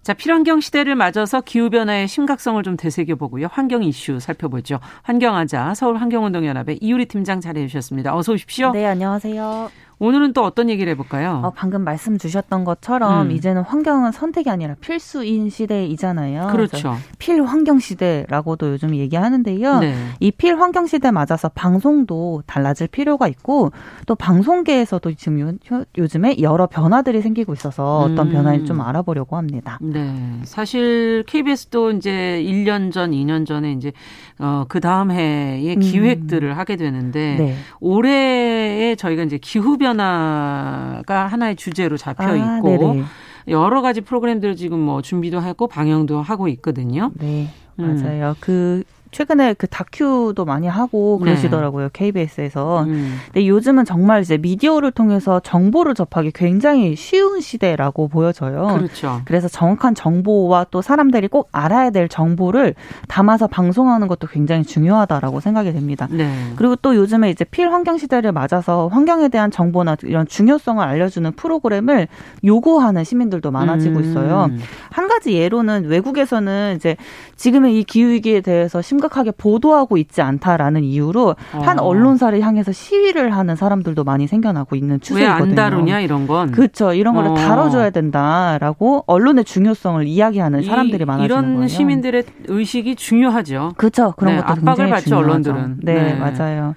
[0.02, 3.48] 자, 필환경 시대를 맞아서 기후변화의 심각성을 좀 되새겨보고요.
[3.50, 4.78] 환경 이슈 살펴보죠.
[5.02, 8.16] 환경하자 서울환경운동연합의 이유리 팀장 자리해 주셨습니다.
[8.16, 8.70] 어서 오십시오.
[8.70, 9.70] 네, 안녕하세요.
[10.00, 11.40] 오늘은 또 어떤 얘기를 해볼까요?
[11.42, 13.30] 어, 방금 말씀 주셨던 것처럼 음.
[13.32, 16.48] 이제는 환경은 선택이 아니라 필수인 시대이잖아요.
[16.52, 16.96] 그렇죠.
[17.18, 19.80] 필환경 시대라고도 요즘 얘기하는데요.
[19.80, 19.94] 네.
[20.20, 23.72] 이 필환경 시대 맞아서 방송도 달라질 필요가 있고
[24.06, 28.32] 또 방송계에서도 지금 요, 요즘에 여러 변화들이 생기고 있어서 어떤 음.
[28.32, 29.78] 변화인지 좀 알아보려고 합니다.
[29.82, 30.14] 네.
[30.44, 33.92] 사실 KBS도 이제 1년 전, 2년 전에 이제
[34.38, 35.80] 어, 그 다음 해에 음.
[35.80, 36.56] 기획들을 음.
[36.56, 37.54] 하게 되는데 네.
[37.80, 43.08] 올해에 저희가 이제 기후 변 변화가 하나의 주제로 잡혀 아, 있고 아,
[43.48, 47.10] 여러 가지 프로그램들 지금 뭐 준비도 하고 방영도 하고 있거든요.
[47.14, 47.48] 네.
[47.76, 48.30] 맞아요.
[48.30, 48.34] 음.
[48.40, 51.30] 그 최근에 그 다큐도 많이 하고 네.
[51.30, 51.84] 그러시더라고요.
[51.86, 51.90] 네.
[51.92, 52.82] KBS에서.
[52.84, 53.18] 음.
[53.26, 58.66] 근데 요즘은 정말 이제 미디어를 통해서 정보를 접하기 굉장히 쉬운 시대라고 보여져요.
[58.76, 59.22] 그렇죠.
[59.24, 62.74] 그래서 정확한 정보와 또 사람들이 꼭 알아야 될 정보를
[63.08, 66.06] 담아서 방송하는 것도 굉장히 중요하다라고 생각이 됩니다.
[66.10, 66.30] 네.
[66.56, 72.08] 그리고 또 요즘에 이제 필환경 시대를 맞아서 환경에 대한 정보나 이런 중요성을 알려주는 프로그램을
[72.44, 74.04] 요구하는 시민들도 많아지고 음.
[74.04, 74.48] 있어요.
[74.50, 74.58] 음.
[74.90, 76.96] 한 가지 예로는 외국에서는 이제
[77.36, 81.58] 지금의 이 기후 위기에 대해서 심 심각하게 보도하고 있지 않다라는 이유로 어.
[81.60, 85.44] 한 언론사를 향해서 시위를 하는 사람들도 많이 생겨나고 있는 추세거든요.
[85.44, 86.50] 왜 안 다루냐 이런 건?
[86.50, 86.92] 그렇죠.
[86.92, 87.34] 이런 거를 어.
[87.34, 91.68] 다뤄줘야 된다라고 언론의 중요성을 이야기하는 사람들이 많아지는 이런 거예요.
[91.68, 93.72] 시민들의 의식이 중요하죠.
[93.76, 94.12] 그렇죠.
[94.16, 95.16] 그런 네, 것도 압박을 받죠 중요하죠.
[95.16, 95.76] 언론들은.
[95.82, 96.74] 네, 네, 맞아요.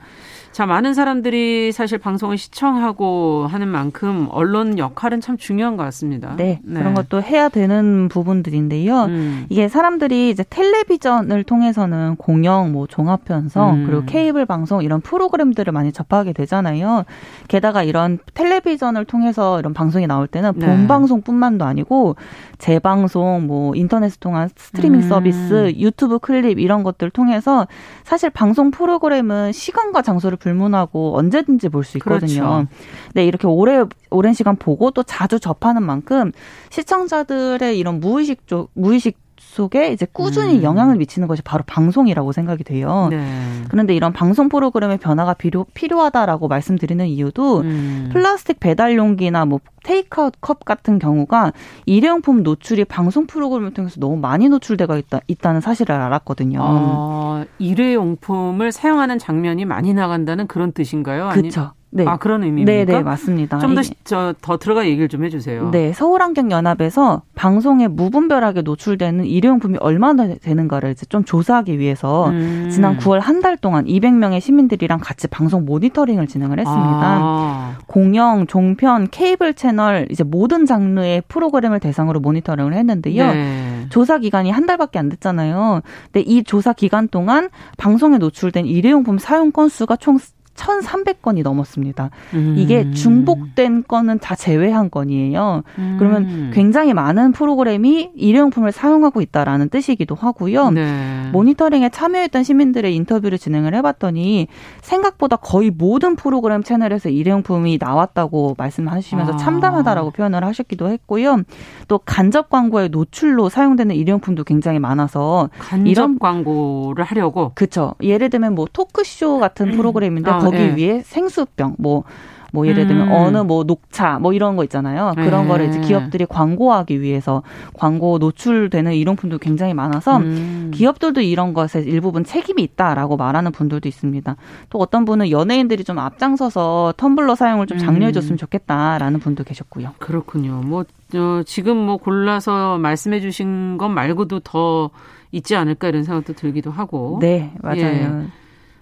[0.52, 6.36] 자, 많은 사람들이 사실 방송을 시청하고 하는 만큼 언론 역할은 참 중요한 것 같습니다.
[6.36, 6.60] 네.
[6.64, 6.80] 네.
[6.80, 9.06] 그런 것도 해야 되는 부분들인데요.
[9.06, 9.46] 음.
[9.48, 13.86] 이게 사람들이 이제 텔레비전을 통해서는 공영, 뭐 종합편성, 음.
[13.88, 17.06] 그리고 케이블 방송 이런 프로그램들을 많이 접하게 되잖아요.
[17.48, 20.66] 게다가 이런 텔레비전을 통해서 이런 방송이 나올 때는 네.
[20.66, 22.18] 본 방송뿐만도 아니고
[22.58, 25.08] 재방송, 뭐 인터넷 통한 스트리밍 음.
[25.08, 27.68] 서비스, 유튜브 클립 이런 것들 통해서
[28.04, 32.34] 사실 방송 프로그램은 시간과 장소를 불문하고 언제든지 볼 수 있거든요.
[32.34, 32.68] 그렇죠.
[33.14, 36.32] 네, 이렇게 오래 오랜 시간 보고 또 자주 접하는 만큼
[36.70, 39.18] 시청자들의 이런 무의식 쪽 무의식
[39.52, 40.64] 속에 이제 꾸준히 음.
[40.64, 43.10] 영향을 미치는 것이 바로 방송이라고 생각이 돼요.
[43.12, 43.22] 네.
[43.68, 48.10] 그런데 이런 방송 프로그램의 변화가 필요, 필요하다라고 말씀드리는 이유도 음.
[48.14, 51.52] 플라스틱 배달 용기나 뭐 테이크아웃 컵 같은 경우가
[51.86, 56.60] 일회용품 노출이 방송 프로그램을 통해서 너무 많이 노출되고 있다, 있다는 사실을 알았거든요.
[56.62, 61.30] 어, 일회용품을 사용하는 장면이 많이 나간다는 그런 뜻인가요?
[61.34, 61.74] 그렇죠.
[61.94, 62.06] 네.
[62.08, 62.72] 아, 그런 의미입니까?
[62.72, 63.60] 네, 네, 맞습니다.
[63.60, 65.72] 좀 더, 저, 더 들어가 얘기를 좀 해주세요.
[65.72, 72.70] 네, 서울환경연합에서 방송에 무분별하게 노출되는 일회용품이 얼마나 되는가를 이제 좀 조사하기 위해서 음.
[72.72, 77.02] 지난 9월 한 달 동안 200명의 시민들이랑 같이 방송 모니터링을 진행을 했습니다.
[77.04, 77.78] 아.
[77.88, 83.26] 공영, 종편, 케이블 채널 이제 모든 장르의 프로그램을 대상으로 모니터링을 했는데요.
[83.34, 83.86] 네.
[83.90, 85.82] 조사 기간이 한 달밖에 안 됐잖아요.
[86.14, 90.20] 근데 이 조사 기간 동안 방송에 노출된 일회용품 사용 건수가 총
[90.56, 92.10] 1,300건이 넘었습니다.
[92.34, 92.56] 음.
[92.58, 95.64] 이게 중복된 건은 다 제외한 건이에요.
[95.78, 95.96] 음.
[95.98, 100.72] 그러면 굉장히 많은 프로그램이 일회용품을 사용하고 있다라는 뜻이기도 하고요.
[100.72, 101.30] 네.
[101.32, 104.48] 모니터링에 참여했던 시민들의 인터뷰를 진행을 해봤더니
[104.82, 109.38] 생각보다 거의 모든 프로그램 채널에서 일회용품이 나왔다고 말씀하시면서 아.
[109.38, 111.42] 참담하다라고 표현을 하셨기도 했고요.
[111.88, 117.96] 또 간접 광고의 노출로 사용되는 일회용품도 굉장히 많아서 간접 이런 광고를 하려고 그렇죠.
[118.02, 120.41] 예를 들면 뭐 토크쇼 같은 프로그램인데 아.
[120.44, 120.76] 거기 네.
[120.76, 122.04] 위에 생수병 뭐,
[122.52, 123.14] 뭐 예를 들면 음.
[123.14, 125.14] 어느 뭐 녹차 뭐 이런 거 있잖아요.
[125.16, 125.48] 그런 네.
[125.48, 130.72] 거를 이제 기업들이 광고하기 위해서 광고 노출되는 일용품도 굉장히 많아서 음.
[130.74, 134.36] 기업들도 이런 것에 일부분 책임이 있다라고 말하는 분들도 있습니다.
[134.70, 138.38] 또 어떤 분은 연예인들이 좀 앞장서서 텀블러 사용을 좀 장려해 줬으면 음.
[138.38, 139.92] 좋겠다라는 분도 계셨고요.
[140.00, 140.62] 그렇군요.
[140.66, 140.84] 뭐
[141.16, 144.90] 어, 지금 뭐 골라서 말씀해 주신 것 말고도 더
[145.32, 147.18] 있지 않을까 이런 생각도 들기도 하고.
[147.22, 147.82] 네, 맞아요.
[147.82, 148.28] 예.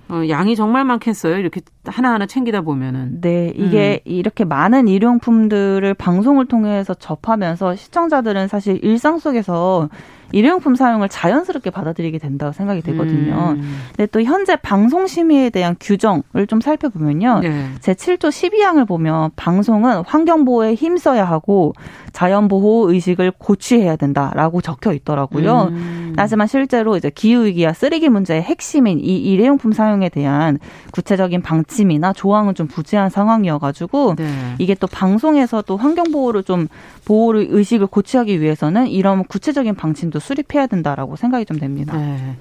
[0.09, 1.37] 어, 양이 정말 많겠어요.
[1.37, 3.21] 이렇게 하나하나 챙기다 보면은.
[3.21, 4.11] 네, 이게 음.
[4.11, 9.89] 이렇게 많은 일용품들을 방송을 통해서 접하면서 시청자들은 사실 일상 속에서
[10.31, 13.55] 일회용품 사용을 자연스럽게 받아들이게 된다고 생각이 되거든요.
[13.57, 13.79] 음.
[13.95, 17.39] 근데 또 현재 방송 심의에 대한 규정을 좀 살펴보면요.
[17.41, 17.69] 네.
[17.79, 21.73] 제 7조 12항을 보면 방송은 환경 보호에 힘써야 하고
[22.13, 25.69] 자연 보호 의식을 고취해야 된다라고 적혀 있더라고요.
[25.71, 26.13] 음.
[26.17, 30.59] 하지만 실제로 이제 기후 위기와 쓰레기 문제의 핵심인 이 일회용품 사용에 대한
[30.91, 34.27] 구체적인 방침이나 조항은 좀 부재한 상황이어가지고 네.
[34.57, 36.67] 이게 또 방송에서도 환경 보호를 좀
[37.05, 41.95] 보호를 의식을 고취하기 위해서는 이런 구체적인 방침도 수립해야 된다라고 생각이 좀 됩니다.
[41.97, 42.35] 네.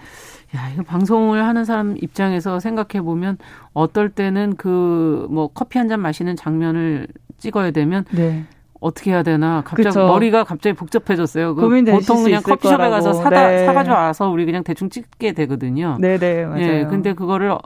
[0.56, 3.36] 야, 이거 방송을 하는 사람 입장에서 생각해 보면
[3.74, 7.06] 어떨 때는 그 뭐 커피 한 잔 마시는 장면을
[7.38, 8.44] 찍어야 되면 네.
[8.80, 10.06] 어떻게 해야 되나 갑자기 그쵸.
[10.06, 11.54] 머리가 갑자기 복잡해졌어요.
[11.54, 12.90] 그 보통 그냥 커피숍에 거라고.
[12.94, 13.66] 가서 사다 네.
[13.66, 15.96] 사가지고 와서 우리 그냥 대충 찍게 되거든요.
[16.00, 16.62] 네네 네, 맞아요.
[16.62, 17.56] 예, 근데 그거를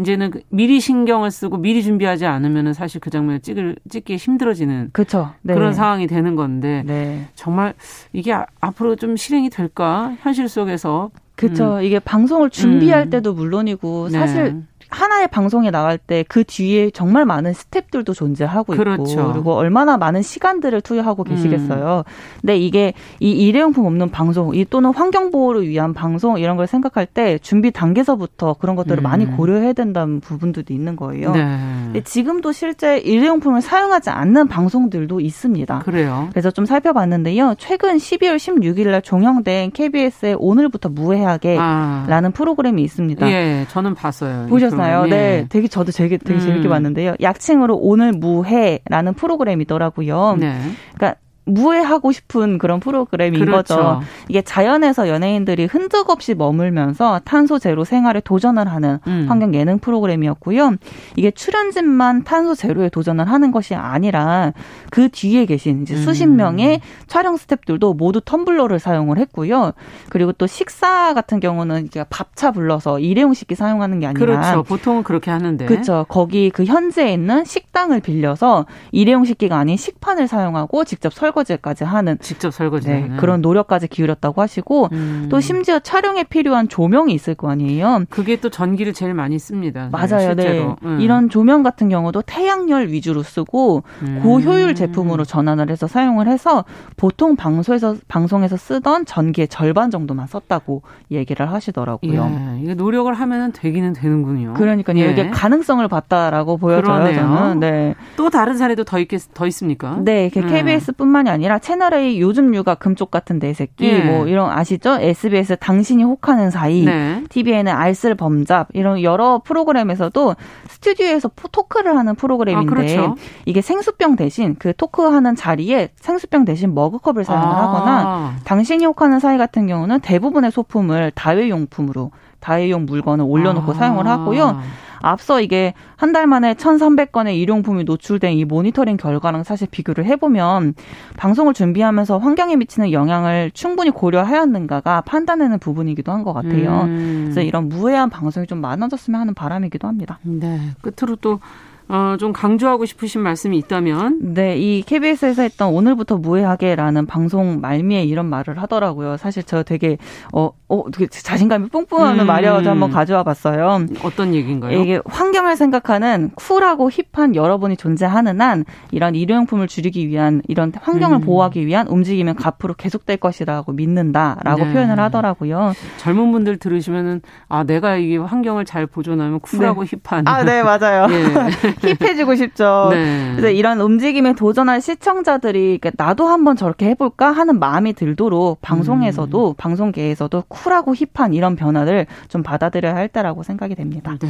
[0.00, 5.30] 이제는 그 미리 신경을 쓰고 미리 준비하지 않으면은 사실 그 장면을 찍을 찍기 힘들어지는 그쵸.
[5.42, 5.54] 네.
[5.54, 7.26] 그런 상황이 되는 건데 네.
[7.34, 7.74] 정말
[8.12, 11.76] 이게 아, 앞으로 좀 실행이 될까 현실 속에서 그렇죠.
[11.76, 11.82] 음.
[11.82, 13.10] 이게 방송을 준비할 음.
[13.10, 14.62] 때도 물론이고 사실 네.
[14.90, 19.32] 하나의 방송에 나갈 때 그 뒤에 정말 많은 스탭들도 존재하고 있고 그렇죠.
[19.32, 22.04] 그리고 얼마나 많은 시간들을 투여하고 계시겠어요.
[22.06, 22.40] 음.
[22.40, 27.06] 근데 이게 이 일회용품 없는 방송, 이 또는 환경 보호를 위한 방송 이런 걸 생각할
[27.06, 29.02] 때 준비 단계서부터 그런 것들을 음.
[29.02, 31.32] 많이 고려해야 된다는 부분들도 있는 거예요.
[31.32, 31.58] 네.
[31.84, 35.78] 근데 지금도 실제 일회용품을 사용하지 않는 방송들도 있습니다.
[35.80, 36.28] 그래요.
[36.30, 37.54] 그래서 좀 살펴봤는데요.
[37.58, 42.32] 최근 12월 16일 날 종영된 KBS의 오늘부터 무해하게라는 아.
[42.34, 43.30] 프로그램이 있습니다.
[43.30, 44.46] 예, 저는 봤어요.
[44.48, 44.77] 보셨어요?
[44.78, 45.02] 보셨나요?
[45.04, 45.08] 네.
[45.08, 45.46] 네.
[45.48, 46.40] 되게 저도 되게 되게 음.
[46.40, 47.16] 재밌게 봤는데요.
[47.20, 50.36] 약칭으로 오늘 무해라는 프로그램이더라고요.
[50.38, 50.58] 네.
[50.94, 53.76] 그러니까 무해하고 싶은 그런 프로그램인 그렇죠.
[53.76, 54.00] 거죠.
[54.28, 59.26] 이게 자연에서 연예인들이 흔적 없이 머물면서 탄소 제로 생활에 도전을 하는 음.
[59.28, 60.76] 환경 예능 프로그램이었고요.
[61.16, 64.52] 이게 출연진만 탄소 제로에 도전을 하는 것이 아니라
[64.90, 66.36] 그 뒤에 계신 이제 수십 음.
[66.36, 69.72] 명의 촬영 스탭들도 모두 텀블러를 사용을 했고요.
[70.10, 74.62] 그리고 또 식사 같은 경우는 이제 밥차 불러서 일회용 식기 사용하는 게 아니라 그렇죠.
[74.62, 76.04] 보통은 그렇게 하는데 그렇죠.
[76.08, 82.18] 거기 그 현재에 있는 식당을 빌려서 일회용 식기가 아닌 식판을 사용하고 직접 설거 설거지까지 하는
[82.20, 85.28] 직접 설거지 네, 그런 노력까지 기울였다고 하시고 음.
[85.30, 88.04] 또 심지어 촬영에 필요한 조명이 있을 거 아니에요.
[88.08, 89.88] 그게 또 전기를 제일 많이 씁니다.
[89.92, 90.34] 맞아요.
[90.34, 90.44] 네.
[90.44, 90.74] 네.
[90.82, 91.00] 음.
[91.00, 94.20] 이런 조명 같은 경우도 태양열 위주로 쓰고 음.
[94.22, 96.64] 고효율 제품으로 전환을 해서 사용을 해서
[96.96, 102.56] 보통 방송에서 방송에서 쓰던 전기의 절반 정도만 썼다고 얘기를 하시더라고요.
[102.58, 104.54] 예, 이게 노력을 하면은 되기는 되는군요.
[104.54, 104.98] 그러니까요.
[104.98, 105.10] 예.
[105.10, 106.82] 이게 가능성을 봤다라고 보여져요.
[106.82, 107.20] 그러네요.
[107.20, 107.60] 저는.
[107.60, 107.94] 네.
[108.16, 109.98] 또 다른 사례도 더 있겠 더 있습니까?
[110.00, 114.00] 네, KBS뿐만이 뿐만이 아니라 채널A 요즘 육아 금쪽 같은 내 새끼 네.
[114.00, 114.98] 뭐 이런 아시죠?
[114.98, 117.22] SBS 당신이 혹하는 사이, 네.
[117.28, 120.34] TVN은 알쓸 범잡 이런 여러 프로그램에서도
[120.68, 123.14] 스튜디오에서 토크를 하는 프로그램인데 아, 그렇죠.
[123.44, 127.62] 이게 생수병 대신 그 토크하는 자리에 생수병 대신 머그컵을 사용을 아.
[127.62, 132.10] 하거나 당신이 혹하는 사이 같은 경우는 대부분의 소품을 다회용품으로
[132.40, 133.74] 다회용 물건을 올려놓고 아.
[133.74, 134.60] 사용을 하고요.
[135.00, 140.74] 앞서 이게 한 달 만에 1,300건의 일용품이 노출된 이 모니터링 결과랑 사실 비교를 해보면
[141.16, 146.82] 방송을 준비하면서 환경에 미치는 영향을 충분히 고려하였는가가 판단하는 부분이기도 한 것 같아요.
[146.82, 147.20] 음.
[147.24, 150.18] 그래서 이런 무해한 방송이 좀 많아졌으면 하는 바람이기도 합니다.
[150.22, 150.58] 네.
[150.80, 151.40] 끝으로 또
[151.88, 154.34] 어, 좀 강조하고 싶으신 말씀이 있다면?
[154.34, 159.16] 네, 이 KBS에서 했던 오늘부터 무해하게라는 방송 말미에 이런 말을 하더라고요.
[159.16, 159.96] 사실 저 되게,
[160.32, 162.26] 어, 어, 되게 자신감이 뿜뿜하는 음.
[162.26, 163.86] 말이어서 한번 가져와 봤어요.
[164.04, 164.78] 어떤 얘기인가요?
[164.78, 171.20] 이게 환경을 생각하는 쿨하고 힙한 여러분이 존재하는 한 이런 일회용품을 줄이기 위한 이런 환경을 음.
[171.22, 174.72] 보호하기 위한 움직임은 앞으로 계속될 것이라고 믿는다라고 네.
[174.74, 175.72] 표현을 하더라고요.
[175.96, 179.96] 젊은 분들 들으시면은 아, 내가 이게 환경을 잘 보존하면 쿨하고 네.
[180.04, 180.28] 힙한.
[180.28, 181.06] 아, 네, 맞아요.
[181.12, 181.77] 예.
[181.80, 182.88] 힙해지고 싶죠.
[182.90, 183.32] 네.
[183.36, 189.54] 그래서 이런 움직임에 도전할 시청자들이 그러니까 나도 한번 저렇게 해볼까 하는 마음이 들도록 방송에서도 음.
[189.56, 194.16] 방송계에서도 쿨하고 힙한 이런 변화를 좀 받아들여야 할 때라고 생각이 됩니다.
[194.20, 194.28] 네.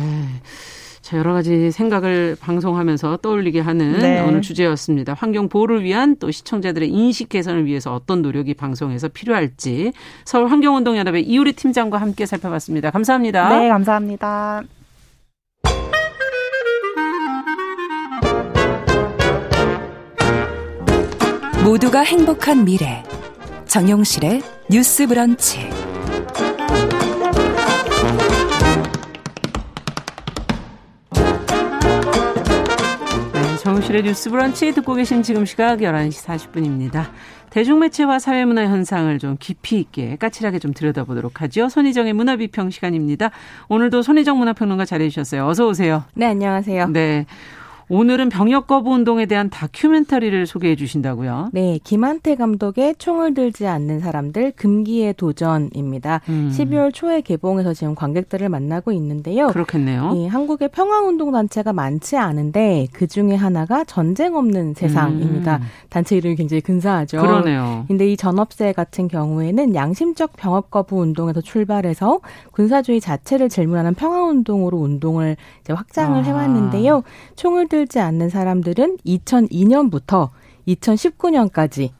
[1.01, 4.21] 자, 여러 가지 생각을 방송하면서 떠올리게 하는 네.
[4.21, 5.15] 오늘 주제였습니다.
[5.15, 9.93] 환경 보호를 위한 또 시청자들의 인식 개선을 위해서 어떤 노력이 방송에서 필요할지
[10.27, 12.91] 서울 환경운동연합의 이우리 팀장과 함께 살펴봤습니다.
[12.91, 13.49] 감사합니다.
[13.49, 14.65] 네, 감사합니다.
[21.69, 23.03] 모두가 행복한 미래
[23.67, 25.69] 정용실의 뉴스 브런치
[33.35, 37.11] 네, 정용실의 뉴스 브런치 듣고 계신 지금 시각 11시 40분입니다.
[37.51, 41.69] 대중매체와 사회문화 현상을 좀 깊이 있게 까칠하게 좀 들여다보도록 하죠.
[41.69, 43.31] 손희정의 문화비평 시간입니다.
[43.69, 45.47] 오늘도 손희정 문화평론가 자리해 주셨어요.
[45.47, 46.05] 어서 오세요.
[46.15, 46.89] 네, 안녕하세요.
[46.89, 47.27] 네.
[47.91, 51.51] 오늘은 병역 거부 운동에 대한 다큐멘터리를 소개해 주신다고요?
[51.53, 56.21] 네, 김한태 감독의 총을 들지 않는 사람들 금기의 도전입니다.
[56.29, 56.53] 음.
[56.53, 59.47] 12월 초에 개봉해서 지금 관객들을 만나고 있는데요.
[59.49, 60.13] 그렇겠네요.
[60.17, 65.57] 예, 한국의 평화 운동 단체가 많지 않은데 그 중에 하나가 전쟁 없는 세상입니다.
[65.57, 65.63] 음.
[65.89, 67.21] 단체 이름이 굉장히 근사하죠.
[67.23, 67.85] 그러네요.
[67.89, 72.21] 근데 이 전업세 같은 경우에는 양심적 병역 거부 운동에서 출발해서
[72.53, 75.37] 군사주의 자체를 질문하는 평화 운동으로 운동을
[75.69, 76.23] 확장을 아.
[76.23, 77.03] 해왔는데요.
[77.37, 80.31] 총을 들지 않는 사람들은 2002년부터
[80.67, 81.91] 2019년까지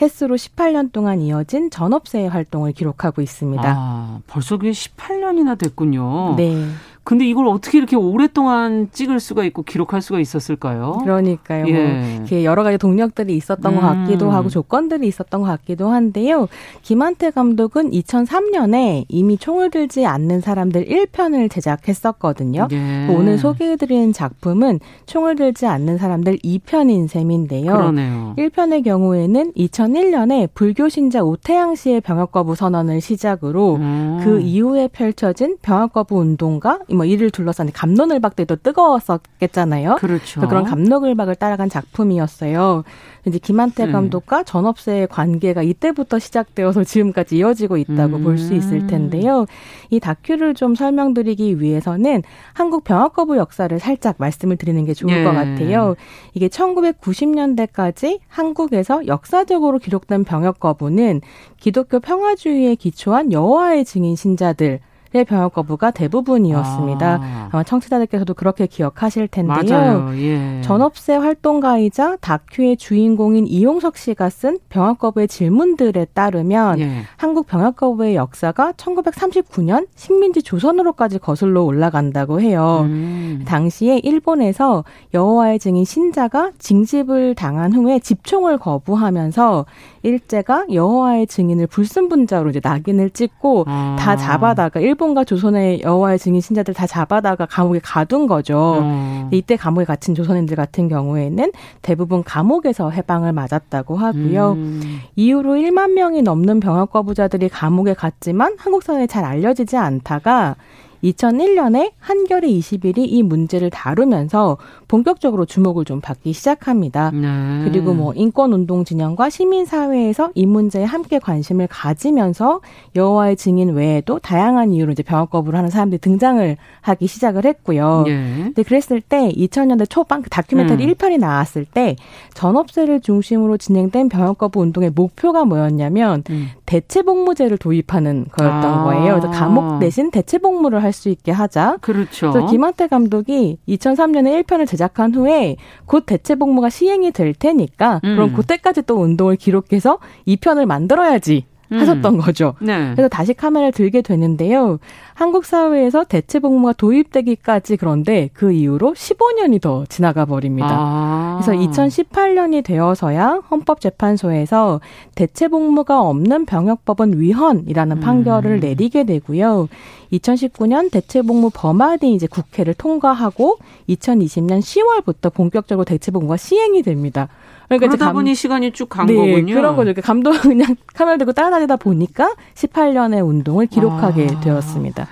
[0.00, 3.62] 횟수로 18년 동안 이어진 전업세 활동을 기록하고 있습니다.
[3.66, 6.36] 아, 벌써 그게 18년이나 됐군요.
[6.36, 6.66] 네.
[7.02, 10.98] 근데 이걸 어떻게 이렇게 오랫동안 찍을 수가 있고 기록할 수가 있었을까요?
[11.02, 11.64] 그러니까요.
[11.64, 12.18] 뭐 예.
[12.30, 13.80] 뭐 여러 가지 동력들이 있었던 음.
[13.80, 16.46] 것 같기도 하고 조건들이 있었던 것 같기도 한데요.
[16.82, 22.68] 김한태 감독은 2003년에 이미 총을 들지 않는 사람들 1편을 제작했었거든요.
[22.70, 23.08] 예.
[23.08, 27.72] 오늘 소개해드리는 작품은 총을 들지 않는 사람들 2편인 셈인데요.
[27.72, 28.34] 그러네요.
[28.36, 34.20] 1편의 경우에는 2001년에 불교 신자 오태양 씨의 병역 거부 선언을 시작으로 음.
[34.22, 39.96] 그 이후에 펼쳐진 병역 거부 운동과 뭐 이를 둘러싼 감론을박 때도 뜨거웠었겠잖아요.
[39.96, 40.40] 그렇죠.
[40.40, 42.84] 그런 감론을박을 따라간 작품이었어요.
[43.26, 43.92] 이제 김한태 음.
[43.92, 48.24] 감독과 전업세의 관계가 이때부터 시작되어서 지금까지 이어지고 있다고 음.
[48.24, 49.46] 볼수 있을 텐데요.
[49.90, 52.22] 이 다큐를 좀 설명드리기 위해서는
[52.54, 55.24] 한국 병역 거부 역사를 살짝 말씀을 드리는 게 좋을 예.
[55.24, 55.96] 것 같아요.
[56.34, 61.20] 이게 1990년대까지 한국에서 역사적으로 기록된 병역 거부는
[61.58, 64.80] 기독교 평화주의에 기초한 여호와의 증인 신자들 의
[65.24, 67.20] 병역 거부가 대부분이었습니다.
[67.22, 67.48] 아.
[67.52, 70.10] 마 청취자들께서도 그렇게 기억하실 텐데요.
[70.14, 70.60] 예.
[70.62, 77.02] 전업세 활동가이자 다큐의 주인공인 이용석 씨가 쓴 병역 거부의 질문들에 따르면 예.
[77.16, 82.82] 한국 병역 거부의 역사가 1939년 식민지 조선으로까지 거슬러 올라간다고 해요.
[82.84, 83.42] 음.
[83.46, 89.66] 당시에 일본에서 여호와의 증인 신자가 징집을 당한 후에 집총을 거부하면서
[90.02, 93.96] 일제가 여호와의 증인을 불순분자로 이제 낙인을 찍고 아.
[93.98, 98.80] 다 잡아다가 일 본과 조선의 여호와의 증인 신자들 다 잡아다가 감옥에 가둔 거죠.
[98.82, 99.28] 음.
[99.32, 104.52] 이때 감옥에 갇힌 조선인들 같은 경우에는 대부분 감옥에서 해방을 맞았다고 하고요.
[104.52, 105.00] 음.
[105.16, 110.56] 이후로 1만 명이 넘는 병역 거부자들이 감옥에 갔지만 한국 사회에 잘 알려지지 않다가
[111.02, 114.58] 2001년에 한겨레 21이 이 문제를 다루면서
[114.90, 117.10] 본격적으로 주목을 좀 받기 시작합니다.
[117.12, 117.64] 네.
[117.64, 122.60] 그리고 뭐 인권 운동 진영과 시민 사회에서 이 문제에 함께 관심을 가지면서
[122.94, 128.02] 여호와의 증인 외에도 다양한 이유로 이제 병역 거부를 하는 사람들이 등장을 하기 시작을 했고요.
[128.06, 128.34] 네.
[128.42, 130.92] 근데 그랬을 때 2000년대 초반 그 다큐멘터리 음.
[130.92, 131.96] 1편이 나왔을 때
[132.34, 136.50] 전업세를 중심으로 진행된 병역 거부 운동의 목표가 뭐였냐면 음.
[136.66, 138.84] 대체 복무제를 도입하는 거였던 아.
[138.84, 139.20] 거예요.
[139.20, 141.78] 그래서 감옥 대신 대체 복무를 할 할수 있게 하자.
[141.80, 142.32] 그렇죠.
[142.32, 148.16] 그래서 김한태 감독이 2003년에 1편을 제작 한 후에 곧 대체 복무가 시행이 될 테니까 음.
[148.16, 151.46] 그럼 그때까지 또 운동을 기록해서 2편을 만들어야지.
[151.70, 152.20] 하셨던 음.
[152.20, 152.54] 거죠.
[152.60, 152.92] 네.
[152.92, 154.78] 그래서 다시 카메라를 들게 되는데요.
[155.14, 160.68] 한국 사회에서 대체 복무가 도입되기까지 그런데 그 이후로 15년이 더 지나가 버립니다.
[160.70, 161.40] 아.
[161.40, 164.80] 그래서 2018년이 되어서야 헌법재판소에서
[165.14, 168.00] 대체 복무가 없는 병역법은 위헌이라는 음.
[168.00, 169.68] 판결을 내리게 되고요.
[170.12, 177.28] 2019년 대체 복무 법안이 이제 국회를 통과하고 2020년 10월부터 본격적으로 대체 복무가 시행이 됩니다.
[177.70, 179.54] 그러니까 그러다 감, 보니 시간이 쭉간 네, 거군요.
[179.54, 179.94] 그런 거죠.
[180.02, 184.40] 감독 그냥 카메라 들고 따라다니다 보니까 18년의 운동을 기록하게 아.
[184.40, 185.06] 되었습니다.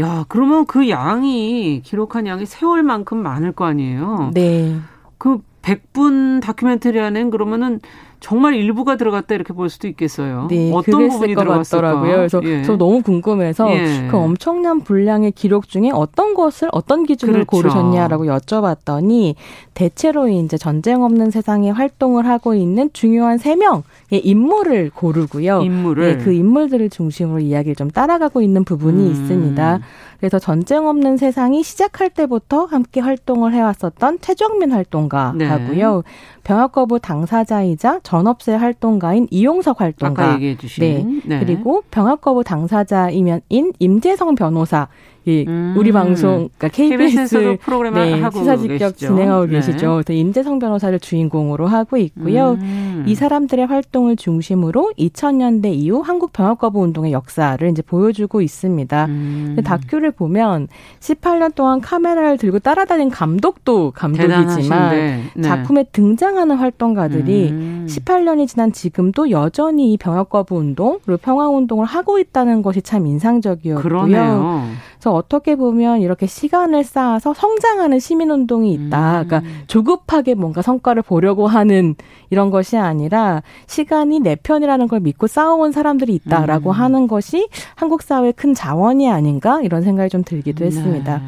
[0.00, 4.30] 야, 그러면 그 양이 기록한 양이 세월만큼 많을 거 아니에요?
[4.32, 4.76] 네.
[5.18, 7.80] 그 100분 다큐멘터리 안엔 그러면은
[8.20, 10.48] 정말 일부가 들어갔다 이렇게 볼 수도 있겠어요.
[10.50, 12.16] 네, 어떤 부분이 들어갔더라고요.
[12.16, 12.62] 그래서 예.
[12.64, 14.08] 저 너무 궁금해서 예.
[14.10, 17.50] 그 엄청난 분량의 기록 중에 어떤 것을 어떤 기준을 그렇죠.
[17.50, 19.36] 고르셨냐라고 여쭤봤더니
[19.74, 25.60] 대체로 이제 전쟁 없는 세상에 활동을 하고 있는 중요한 세 명의 인물을 고르고요.
[25.62, 29.10] 인물을 네, 그 인물들을 중심으로 이야기를 좀 따라가고 있는 부분이 음.
[29.12, 29.80] 있습니다.
[30.18, 35.96] 그래서 전쟁 없는 세상이 시작할 때부터 함께 활동을 해왔었던 최정민 활동가하고요.
[35.96, 36.02] 네.
[36.42, 40.24] 병역 거부 당사자이자 전업세 활동가인 이용석 활동가.
[40.24, 41.22] 아까 얘기해 주신.
[41.24, 41.36] 네.
[41.36, 41.40] 네.
[41.40, 44.88] 그리고 병역 거부 당사자이면인 임재성 변호사.
[45.28, 45.74] 이 음.
[45.76, 49.52] 우리 방송 그러니까 KBS 프로그램 네, 하고 시사 직격 진행하고 네.
[49.52, 50.02] 계시죠.
[50.08, 52.52] 임재성 변호사를 주인공으로 하고 있고요.
[52.60, 53.04] 음.
[53.06, 59.04] 이 사람들의 활동을 중심으로 2000년대 이후 한국 병역 거부 운동의 역사를 이제 보여주고 있습니다.
[59.06, 59.56] 음.
[59.64, 60.68] 다큐를 보면
[61.00, 65.42] 18년 동안 카메라를 들고 따라다닌 감독도 감독이지만 네.
[65.42, 67.86] 작품에 등장하는 활동가들이 음.
[67.88, 73.06] 18년이 지난 지금도 여전히 이 병역 거부 운동 그리고 평화 운동을 하고 있다는 것이 참
[73.06, 73.82] 인상적이었고요.
[73.82, 74.66] 그러네요.
[74.98, 79.22] 그래서 어떻게 보면 이렇게 시간을 쌓아서 성장하는 시민운동이 있다.
[79.22, 79.28] 음.
[79.28, 81.94] 그러니까 조급하게 뭔가 성과를 보려고 하는
[82.30, 86.72] 이런 것이 아니라 시간이 내 편이라는 걸 믿고 싸워온 사람들이 있다라고 음.
[86.72, 91.18] 하는 것이 한국 사회의 큰 자원이 아닌가 이런 생각이 좀 들기도 했습니다.
[91.18, 91.24] 네.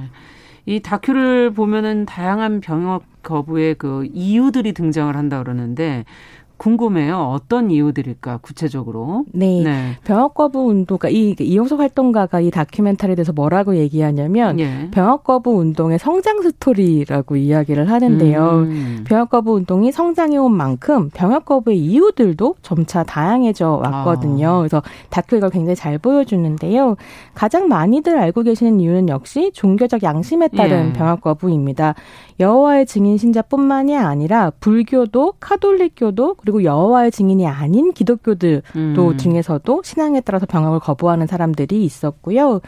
[0.66, 6.04] 이 다큐를 보면은 다양한 병역 거부의 그 이유들이 등장을 한다 그러는데
[6.60, 7.16] 궁금해요.
[7.16, 9.24] 어떤 이유들일까 구체적으로?
[9.32, 9.62] 네.
[9.64, 9.96] 네.
[10.04, 14.90] 병역 거부 운동가 이 이용석 활동가가 이 다큐멘터리에 대해서 뭐라고 얘기하냐면 예.
[14.90, 18.50] 병역 거부 운동의 성장 스토리라고 이야기를 하는데요.
[18.50, 19.04] 음.
[19.06, 24.48] 병역 거부 운동이 성장해 온 만큼 병역 거부의 이유들도 점차 다양해져 왔거든요.
[24.50, 24.58] 아.
[24.58, 26.96] 그래서 다큐 이걸 굉장히 잘 보여주는데요.
[27.32, 30.92] 가장 많이들 알고 계시는 이유는 역시 종교적 양심에 따른 예.
[30.92, 31.94] 병역 거부입니다.
[32.40, 39.16] 여호와의 증인 신자뿐만이 아니라 불교도 카톨릭교도 그리고 여호와의 증인이 아닌 기독교들도 음.
[39.18, 42.60] 중에서도 신앙에 따라서 병역을 거부하는 사람들이 있었고요.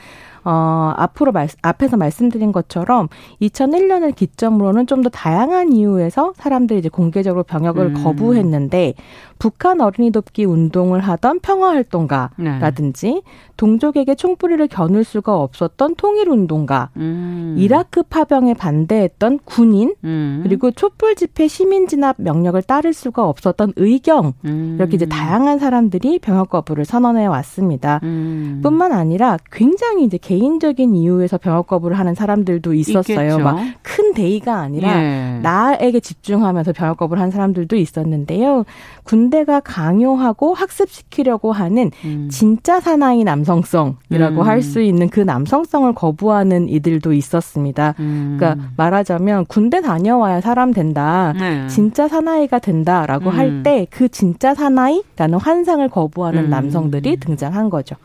[0.44, 3.08] 어, 앞으로 말, 앞에서 말씀드린 것처럼
[3.42, 8.04] 2001년을 기점으로는 좀 더 다양한 이유에서 사람들이 이제 공개적으로 병역을 음.
[8.04, 8.94] 거부했는데
[9.38, 13.22] 북한 어린이 돕기 운동을 하던 평화활동가라든지 네.
[13.56, 17.56] 동족에게 총뿌리를 겨눌 수가 없었던 통일운동가, 음.
[17.58, 20.40] 이라크 파병에 반대했던 군인, 음.
[20.44, 24.76] 그리고 촛불 집회 시민 진압 명령을 따를 수가 없었던 의경 음.
[24.78, 27.98] 이렇게 이제 다양한 사람들이 병역 거부를 선언해 왔습니다.
[28.04, 28.60] 음.
[28.62, 33.38] 뿐만 아니라 굉장히 이제 개인적인 이유에서 병역 거부를 하는 사람들도 있었어요.
[33.38, 35.38] 막 큰 대의가 아니라 예.
[35.42, 38.64] 나에게 집중하면서 병역 거부를 한 사람들도 있었는데요.
[39.04, 42.28] 군대가 강요하고 학습시키려고 하는 음.
[42.30, 44.46] 진짜 사나이 남성성이라고 음.
[44.46, 47.94] 할수 있는 그 남성성을 거부하는 이들도 있었습니다.
[48.00, 48.36] 음.
[48.38, 51.34] 그러니까 말하자면 군대 다녀와야 사람 된다.
[51.38, 51.66] 네.
[51.68, 56.50] 진짜 사나이가 된다라고 할 때 그 진짜 사나이라는 환상을 거부하는 음.
[56.50, 57.96] 남성들이 등장한 거죠.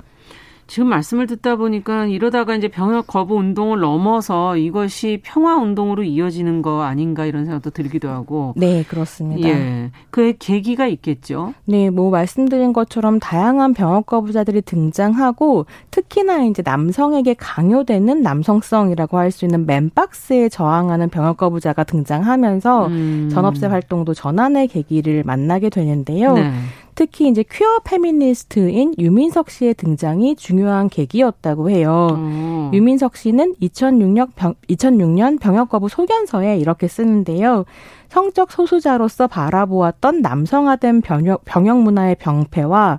[0.68, 6.82] 지금 말씀을 듣다 보니까 이러다가 이제 병역 거부 운동을 넘어서 이것이 평화 운동으로 이어지는 거
[6.82, 8.54] 아닌가 이런 생각도 들기도 하고.
[8.58, 9.48] 네, 그렇습니다.
[9.48, 9.92] 예.
[10.10, 11.54] 그의 계기가 있겠죠.
[11.66, 19.46] 네, 뭐 말씀드린 것처럼 다양한 병역 거부자들이 등장하고 특히나 이제 남성에게 강요되는 남성성이라고 할 수
[19.46, 23.30] 있는 맨박스에 저항하는 병역 거부자가 등장하면서 음.
[23.32, 26.34] 전업세 활동도 전환의 계기를 만나게 되는데요.
[26.34, 26.52] 네.
[26.98, 32.08] 특히 이제 퀴어 페미니스트인 유민석 씨의 등장이 중요한 계기였다고 해요.
[32.16, 32.72] 음.
[32.74, 37.66] 유민석 씨는 2006년, 병, 2006년 병역 거부 소견서에 이렇게 쓰는데요.
[38.10, 42.98] 성적 소수자로서 바라보았던 남성화된 병역, 병역 문화의 병폐와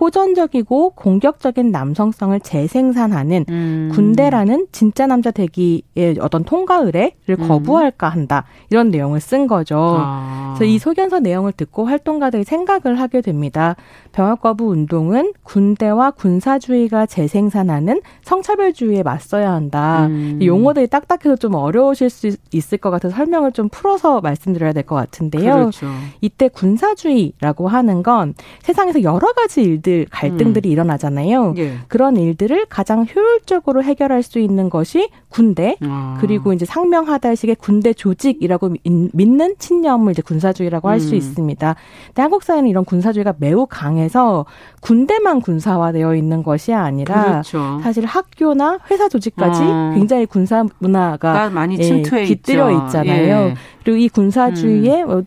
[0.00, 3.90] 호전적이고 공격적인 남성성을 재생산하는 음.
[3.92, 7.48] 군대라는 진짜 남자 되기의 어떤 통과 의례를 음.
[7.48, 8.44] 거부할까 한다.
[8.70, 9.96] 이런 내용을 쓴 거죠.
[10.00, 10.54] 아.
[10.56, 13.76] 그래서 이 소견서 내용을 듣고 활동가들이 생각을 하게 됩니다.
[14.12, 20.06] 병역 거부 운동은 군대와 군사주의가 재생산하는 성차별주의에 맞서야 한다.
[20.06, 20.38] 음.
[20.42, 25.52] 용어들이 딱딱해서 좀 어려우실 수 있을 것 같아서 설명을 좀 풀어서 말씀드려야 될 것 같은데요.
[25.54, 25.86] 그렇죠.
[26.22, 30.72] 이때 군사주의라고 하는 건 세상에서 여러 가지 일들 일들 갈등들이 음.
[30.72, 31.54] 일어나잖아요.
[31.58, 31.72] 예.
[31.88, 36.18] 그런 일들을 가장 효율적으로 해결할 수 있는 것이 군대 아.
[36.20, 38.74] 그리고 이제 상명하달식의 군대 조직이라고
[39.12, 41.16] 믿는 친념을 이제 군사주의라고 할수 음.
[41.16, 41.76] 있습니다.
[42.06, 44.46] 근데 한국 사회는 이런 군사주의가 매우 강해서
[44.80, 47.80] 군대만 군사화되어 있는 것이 아니라 그렇죠.
[47.82, 49.92] 사실 학교나 회사 조직까지 아.
[49.94, 52.84] 굉장히 군사 문화가 많이 침투해 예, 깃들여 있죠.
[52.86, 53.34] 있잖아요.
[53.48, 53.54] 예.
[53.82, 55.24] 그리고 이 군사주의의 음.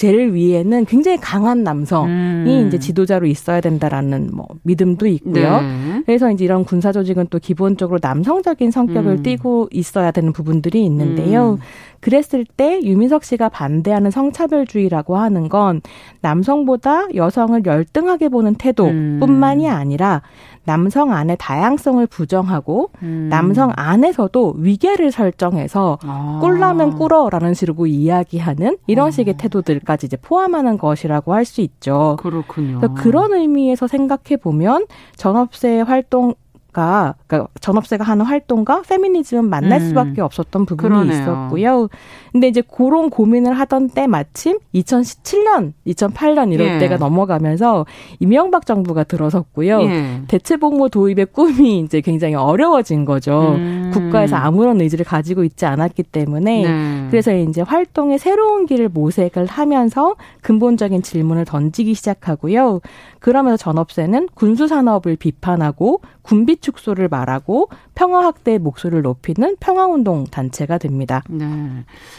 [0.00, 2.64] 제를 위해는 굉장히 강한 남성이 음.
[2.66, 5.60] 이제 지도자로 있어야 된다라는 뭐 믿음도 있고요.
[5.60, 6.02] 네.
[6.06, 9.22] 그래서 이제 이런 군사 조직은 또 기본적으로 남성적인 성격을 음.
[9.22, 11.58] 띠고 있어야 되는 부분들이 있는데요.
[11.58, 11.58] 음.
[12.00, 15.82] 그랬을 때 유민석 씨가 반대하는 성차별주의라고 하는 건
[16.22, 19.72] 남성보다 여성을 열등하게 보는 태도뿐만이 음.
[19.72, 20.22] 아니라
[20.64, 23.28] 남성 안의 다양성을 부정하고 음.
[23.30, 26.38] 남성 안에서도 위계를 설정해서 아.
[26.40, 29.10] 꿀라면 꿀어라는 식으로 이야기하는 이런 아.
[29.10, 32.16] 식의 태도들까지 이제 포함하는 것이라고 할 수 있죠.
[32.20, 32.80] 그렇군요.
[32.94, 34.86] 그런 의미에서 생각해 보면
[35.16, 36.34] 전업세 활동
[36.72, 39.88] 가 그러니까 전업세가 하는 활동과 페미니즘은 만날 음.
[39.88, 41.12] 수밖에 없었던 부분이 그러네요.
[41.12, 41.88] 있었고요.
[42.32, 46.78] 근데 이제 그런 고민을 하던 때 마침 2017년, 2008년 이럴 예.
[46.78, 47.86] 때가 넘어가면서
[48.20, 49.82] 이명박 정부가 들어섰고요.
[49.82, 50.22] 예.
[50.28, 53.56] 대체복무 도입의 꿈이 이제 굉장히 어려워진 거죠.
[53.56, 53.90] 음.
[53.92, 57.06] 국가에서 아무런 의지를 가지고 있지 않았기 때문에 네.
[57.10, 62.80] 그래서 이제 활동의 새로운 길을 모색을 하면서 근본적인 질문을 던지기 시작하고요.
[63.18, 71.22] 그러면서 전업세는 군수 산업을 비판하고 군비 축소를 말하고 평화 확대의 목소리를 높이는 평화운동 단체가 됩니다.
[71.28, 71.46] 네.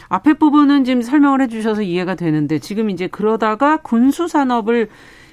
[0.08, 4.88] 앞에 부분은 지금 설명을 해주셔서 이해가 되는데 지금 이제 그러다가 군수 산업을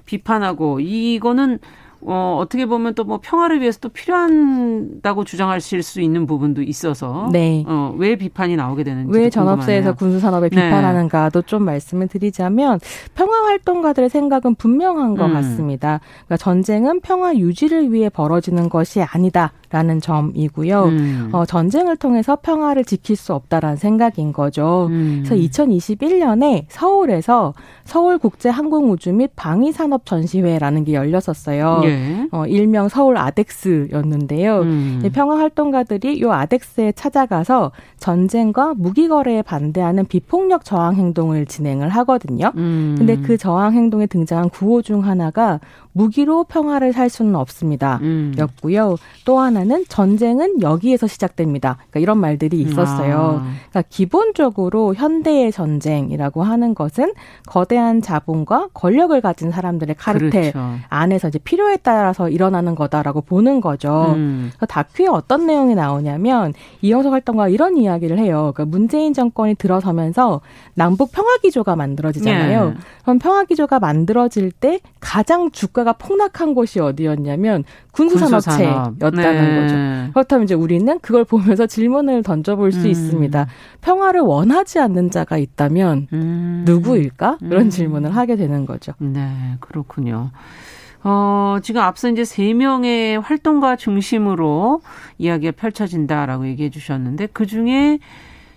[0.05, 1.59] 비판하고 이거는
[2.01, 7.63] 어, 어떻게 보면 또 뭐 평화를 위해서 또 필요한다고 주장하실 수 있는 부분도 있어서 네.
[7.67, 10.55] 어, 왜 비판이 나오게 되는지 왜 전업세에서 군수 산업에 네.
[10.55, 12.79] 비판하는가도 좀 말씀을 드리자면
[13.15, 15.33] 평화 활동가들의 생각은 분명한 것 음.
[15.33, 16.01] 같습니다.
[16.25, 19.53] 그러니까 전쟁은 평화 유지를 위해 벌어지는 것이 아니다.
[19.71, 20.83] 라는 점이고요.
[20.85, 21.29] 음.
[21.31, 24.87] 어, 전쟁을 통해서 평화를 지킬 수 없다라는 생각인 거죠.
[24.89, 25.23] 음.
[25.23, 27.53] 그래서 2021년에 서울에서
[27.85, 31.81] 서울국제항공우주 및 방위산업 전시회라는 게 열렸었어요.
[31.83, 31.88] 예.
[32.31, 34.59] 어, 일명 서울 아덱스였는데요.
[34.61, 35.09] 음.
[35.13, 42.51] 평화 활동가들이 요 아덱스에 찾아가서 전쟁과 무기 거래에 반대하는 비폭력 저항 행동을 진행을 하거든요.
[42.55, 42.95] 음.
[42.97, 45.59] 근데 그 저항 행동에 등장한 구호 중 하나가
[45.93, 47.99] 무기로 평화를 살 수는 없습니다.
[48.01, 48.33] 음.
[48.37, 48.97] 였고요.
[49.25, 51.75] 또 하나는 전쟁은 여기에서 시작됩니다.
[51.75, 53.41] 그러니까 이런 말들이 있었어요.
[53.43, 53.47] 아.
[53.69, 57.13] 그러니까 기본적으로 현대의 전쟁이라고 하는 것은
[57.47, 60.75] 거대한 자본과 권력을 가진 사람들의 카르텔 그렇죠.
[60.89, 64.13] 안에서 이제 필요에 따라서 일어나는 거다라고 보는 거죠.
[64.15, 64.51] 음.
[64.67, 68.51] 다큐에 어떤 내용이 나오냐면 이영석 활동가 이런 이야기를 해요.
[68.53, 70.41] 그러니까 문재인 정권이 들어서면서
[70.75, 72.69] 남북 평화 기조가 만들어지잖아요.
[72.69, 72.75] 네.
[73.01, 79.61] 그럼 평화 기조가 만들어질 때 가장 주가 가 물가가 폭락한 곳이 어디였냐면 군수산업체였다는 네.
[79.61, 80.13] 거죠.
[80.13, 82.87] 그렇다면 이제 우리는 그걸 보면서 질문을 던져볼 수 음.
[82.87, 83.47] 있습니다.
[83.81, 86.63] 평화를 원하지 않는 자가 있다면 음.
[86.65, 87.37] 누구일까?
[87.41, 87.69] 이런 음.
[87.69, 88.93] 질문을 하게 되는 거죠.
[88.99, 90.31] 네, 그렇군요.
[91.03, 94.81] 어, 지금 앞서 이제 세 명의 활동가 중심으로
[95.17, 97.99] 이야기가 펼쳐진다라고 얘기해 주셨는데 그 중에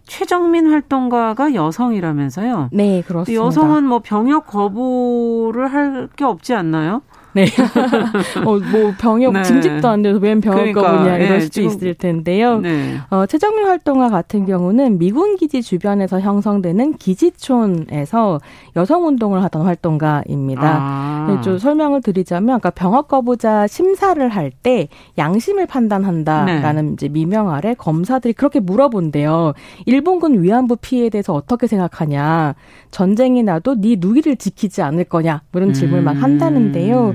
[0.04, 2.70] 최정민 활동가가 여성이라면서요?
[2.72, 3.44] 네, 그렇습니다.
[3.44, 7.02] 여성은 뭐 병역 거부를 할 게 없지 않나요?
[7.34, 7.46] 네.
[8.44, 9.42] 어, 뭐 병역 네.
[9.42, 12.60] 징집도 안 돼서 웬 병역 그러니까, 거부냐 이럴 네, 수도 있을 텐데요.
[12.60, 12.98] 네.
[13.10, 18.40] 어, 최정민 활동가 같은 경우는 미군 기지 주변에서 형성되는 기지촌에서
[18.76, 20.62] 여성 운동을 하던 활동가입니다.
[20.62, 21.26] 아.
[21.28, 26.92] 네, 좀 설명을 드리자면 그러니까 병역 거부자 심사를 할 때 양심을 판단한다라는 네.
[26.92, 29.54] 이제 미명 아래 검사들이 그렇게 물어본대요.
[29.86, 32.54] 일본군 위안부 피해에 대해서 어떻게 생각하냐?
[32.90, 35.42] 전쟁이 나도 네 누이를 지키지 않을 거냐?
[35.50, 36.04] 뭐 이런 질문을 음.
[36.04, 37.14] 막 한다는데요.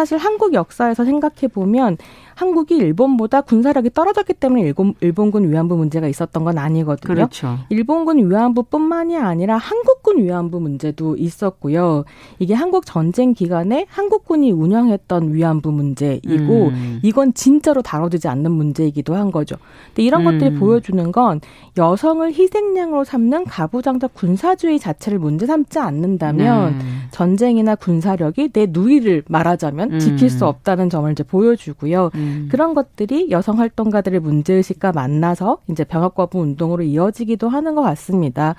[0.00, 1.98] 사실 한국 역사에서 생각해 보면
[2.34, 7.14] 한국이 일본보다 군사력이 떨어졌기 때문에 일본, 일본군 위안부 문제가 있었던 건 아니거든요.
[7.14, 7.58] 그렇죠.
[7.68, 12.04] 일본군 위안부뿐만이 아니라 한국군 위안부 문제도 있었고요.
[12.38, 17.00] 이게 한국 전쟁 기간에 한국군이 운영했던 위안부 문제이고 음.
[17.02, 19.56] 이건 진짜로 다뤄지지 않는 문제이기도 한 거죠.
[19.88, 20.38] 근데 이런 음.
[20.38, 21.42] 것들이 보여주는 건
[21.76, 26.84] 여성을 희생양으로 삼는 가부장적 군사주의 자체를 문제 삼지 않는다면 네.
[27.10, 29.98] 전쟁이나 군사력이 내 누이를 말하자면 음.
[29.98, 32.10] 지킬 수 없다는 점을 이제 보여주고요.
[32.14, 32.20] 음.
[32.20, 32.48] 음.
[32.50, 38.54] 그런 것들이 여성 활동가들의 문제 의식과 만나서 이제 병역거부 운동으로 이어지기도 하는 것 같습니다.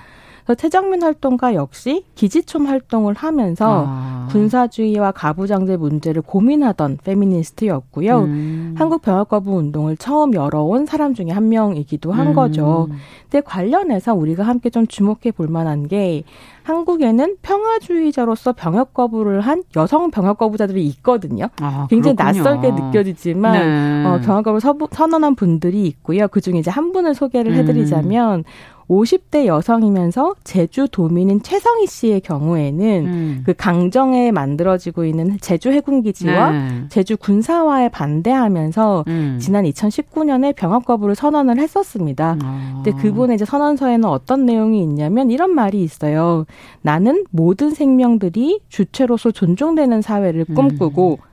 [0.52, 4.28] 그래서 최정민 활동가 역시 기지촌 활동을 하면서 아.
[4.32, 8.20] 군사주의와 가부장제 문제를 고민하던 페미니스트였고요.
[8.20, 8.76] 음.
[8.78, 12.34] 한국 병역거부 운동을 처음 열어온 사람 중에 한 명이기도 한 음.
[12.34, 12.90] 거죠.
[13.30, 16.24] 근데 관련해서 우리가 함께 좀 주목해 볼 만한 게
[16.64, 21.48] 한국에는 평화주의자로서 병역 거부를 한 여성 병역 거부자들이 있거든요.
[21.62, 24.06] 아, 굉장히 낯설게 느껴지지만 네.
[24.06, 26.28] 어, 병역 거부를 선언한 분들이 있고요.
[26.28, 28.44] 그중에 이제 한 분을 소개를 해드리자면 음.
[28.92, 33.44] 50대 여성이면서 제주 도민인 최성희 씨의 경우에는 음.
[33.46, 36.86] 그 강정에 만들어지고 있는 제주 해군기지와 네.
[36.90, 39.38] 제주 군사화에 반대하면서 음.
[39.40, 42.38] 지난 2019년에 병역 거부를 선언을 했었습니다.
[42.44, 42.82] 어.
[42.84, 46.46] 근데 그분의 이제 선언서에는 어떤 내용이 있냐면 이런 말이 있어요.
[46.82, 51.31] 나는 모든 생명들이 주체로서 존중되는 사회를 꿈꾸고 음.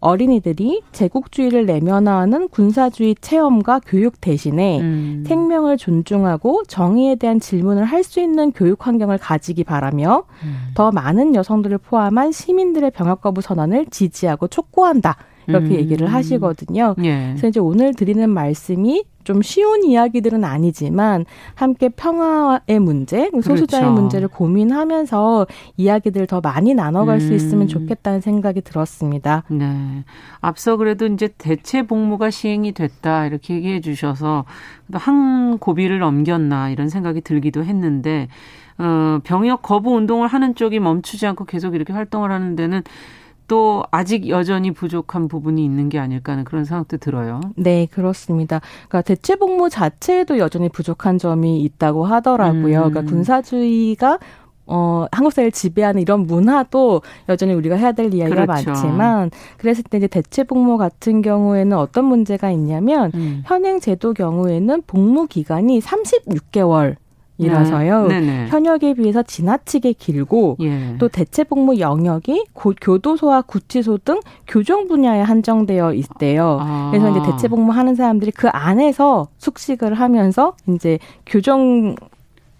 [0.00, 5.24] 어린이들이 제국주의를 내면화하는 군사주의 체험과 교육 대신에 음.
[5.26, 10.70] 생명을 존중하고 정의에 대한 질문을 할 수 있는 교육 환경을 가지기 바라며 음.
[10.74, 15.16] 더 많은 여성들을 포함한 시민들의 병역 거부 선언을 지지하고 촉구한다.
[15.46, 15.72] 이렇게 음.
[15.72, 16.94] 얘기를 하시거든요.
[17.04, 17.28] 예.
[17.30, 23.92] 그래서 이제 오늘 드리는 말씀이 좀 쉬운 이야기들은 아니지만 함께 평화의 문제, 소수자의 그렇죠.
[23.92, 27.20] 문제를 고민하면서 이야기들 더 많이 나눠갈 음.
[27.20, 29.44] 수 있으면 좋겠다는 생각이 들었습니다.
[29.48, 30.04] 네.
[30.40, 34.44] 앞서 그래도 이제 대체 복무가 시행이 됐다 이렇게 얘기해 주셔서
[34.92, 38.28] 한 고비를 넘겼나 이런 생각이 들기도 했는데
[38.78, 42.82] 어, 병역 거부 운동을 하는 쪽이 멈추지 않고 계속 이렇게 활동을 하는 데는
[43.50, 47.40] 또 아직 여전히 부족한 부분이 있는 게 아닐까 하는 그런 생각도 들어요.
[47.56, 48.60] 네, 그렇습니다.
[48.88, 52.84] 그러니까 대체 복무 자체에도 여전히 부족한 점이 있다고 하더라고요.
[52.84, 52.90] 음.
[52.90, 54.20] 그러니까 군사주의가
[54.66, 58.70] 어, 한국 사회를 지배하는 이런 문화도 여전히 우리가 해야 될 이야기가 그렇죠.
[58.70, 63.42] 많지만 그랬을 때 이제 대체 복무 같은 경우에는 어떤 문제가 있냐면 음.
[63.46, 66.94] 현행 제도 경우에는 복무 기간이 36개월
[67.40, 68.06] 이라서요.
[68.08, 68.46] 네.
[68.48, 70.96] 현역에 비해서 지나치게 길고 예.
[70.98, 76.58] 또 대체 복무 영역이 고, 교도소와 구치소 등 교정 분야에 한정되어 있대요.
[76.60, 76.90] 아.
[76.90, 81.96] 그래서 이제 대체 복무 하는 사람들이 그 안에서 숙식을 하면서 이제 교정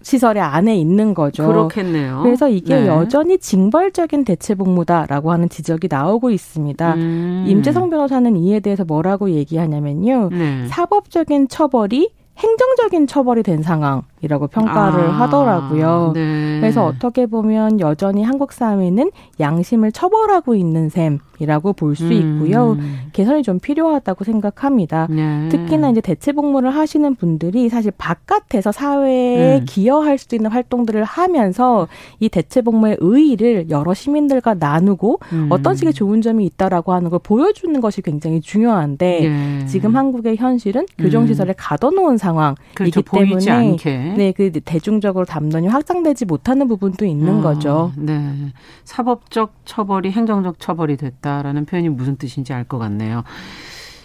[0.03, 1.45] 시설의 안에 있는 거죠.
[1.47, 2.21] 그렇겠네요.
[2.23, 2.87] 그래서 이게 네.
[2.87, 6.93] 여전히 징벌적인 대체 복무다라고 하는 지적이 나오고 있습니다.
[6.95, 7.45] 음.
[7.47, 10.29] 임재성 변호사는 이에 대해서 뭐라고 얘기하냐면요.
[10.31, 10.67] 네.
[10.67, 16.11] 사법적인 처벌이 행정적인 처벌이 된 상황 이라고 평가를 아, 하더라고요.
[16.13, 16.59] 네.
[16.59, 22.11] 그래서 어떻게 보면 여전히 한국 사회는 양심을 처벌하고 있는 셈이라고 볼수 음.
[22.11, 22.77] 있고요.
[23.13, 25.07] 개선이 좀 필요하다고 생각합니다.
[25.09, 25.49] 네.
[25.49, 29.65] 특히나 이제 대체 복무를 하시는 분들이 사실 바깥에서 사회에 음.
[29.67, 31.87] 기여할 수 있는 활동들을 하면서
[32.19, 35.47] 이 대체 복무의 의의를 여러 시민들과 나누고 음.
[35.49, 39.65] 어떤 식의 좋은 점이 있다라고 하는 걸 보여주는 것이 굉장히 중요한데 네.
[39.65, 41.55] 지금 한국의 현실은 교정시설에 음.
[41.57, 43.01] 가둬놓은 상황이기 그렇죠.
[43.01, 43.77] 때문에
[44.17, 47.91] 네, 그 대중적으로 담론이 확장되지 못하는 부분도 있는 어, 거죠.
[47.97, 48.53] 네.
[48.83, 53.23] 사법적 처벌이 행정적 처벌이 됐다라는 표현이 무슨 뜻인지 알 것 같네요.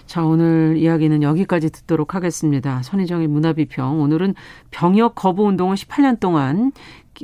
[0.07, 2.81] 자, 오늘 이야기는 여기까지 듣도록 하겠습니다.
[2.83, 4.01] 선희정의 문화비평.
[4.01, 4.35] 오늘은
[4.71, 6.73] 병역 거부 운동을 18년 동안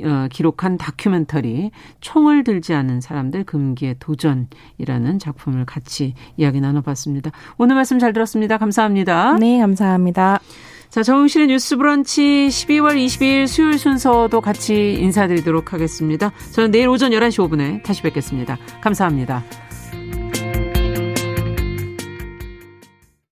[0.03, 1.71] 어, 기록한 다큐멘터리
[2.01, 7.31] 총을 들지 않은 사람들 금기의 도전이라는 작품을 같이 이야기 나눠봤습니다.
[7.57, 8.57] 오늘 말씀 잘 들었습니다.
[8.57, 9.37] 감사합니다.
[9.39, 10.39] 네, 감사합니다.
[10.93, 16.31] 자, 정용실의 뉴스 브런치 12월 22일 수요일 순서도 같이 인사드리도록 하겠습니다.
[16.51, 18.59] 저는 내일 오전 11시 5분에 다시 뵙겠습니다.
[18.79, 19.43] 감사합니다.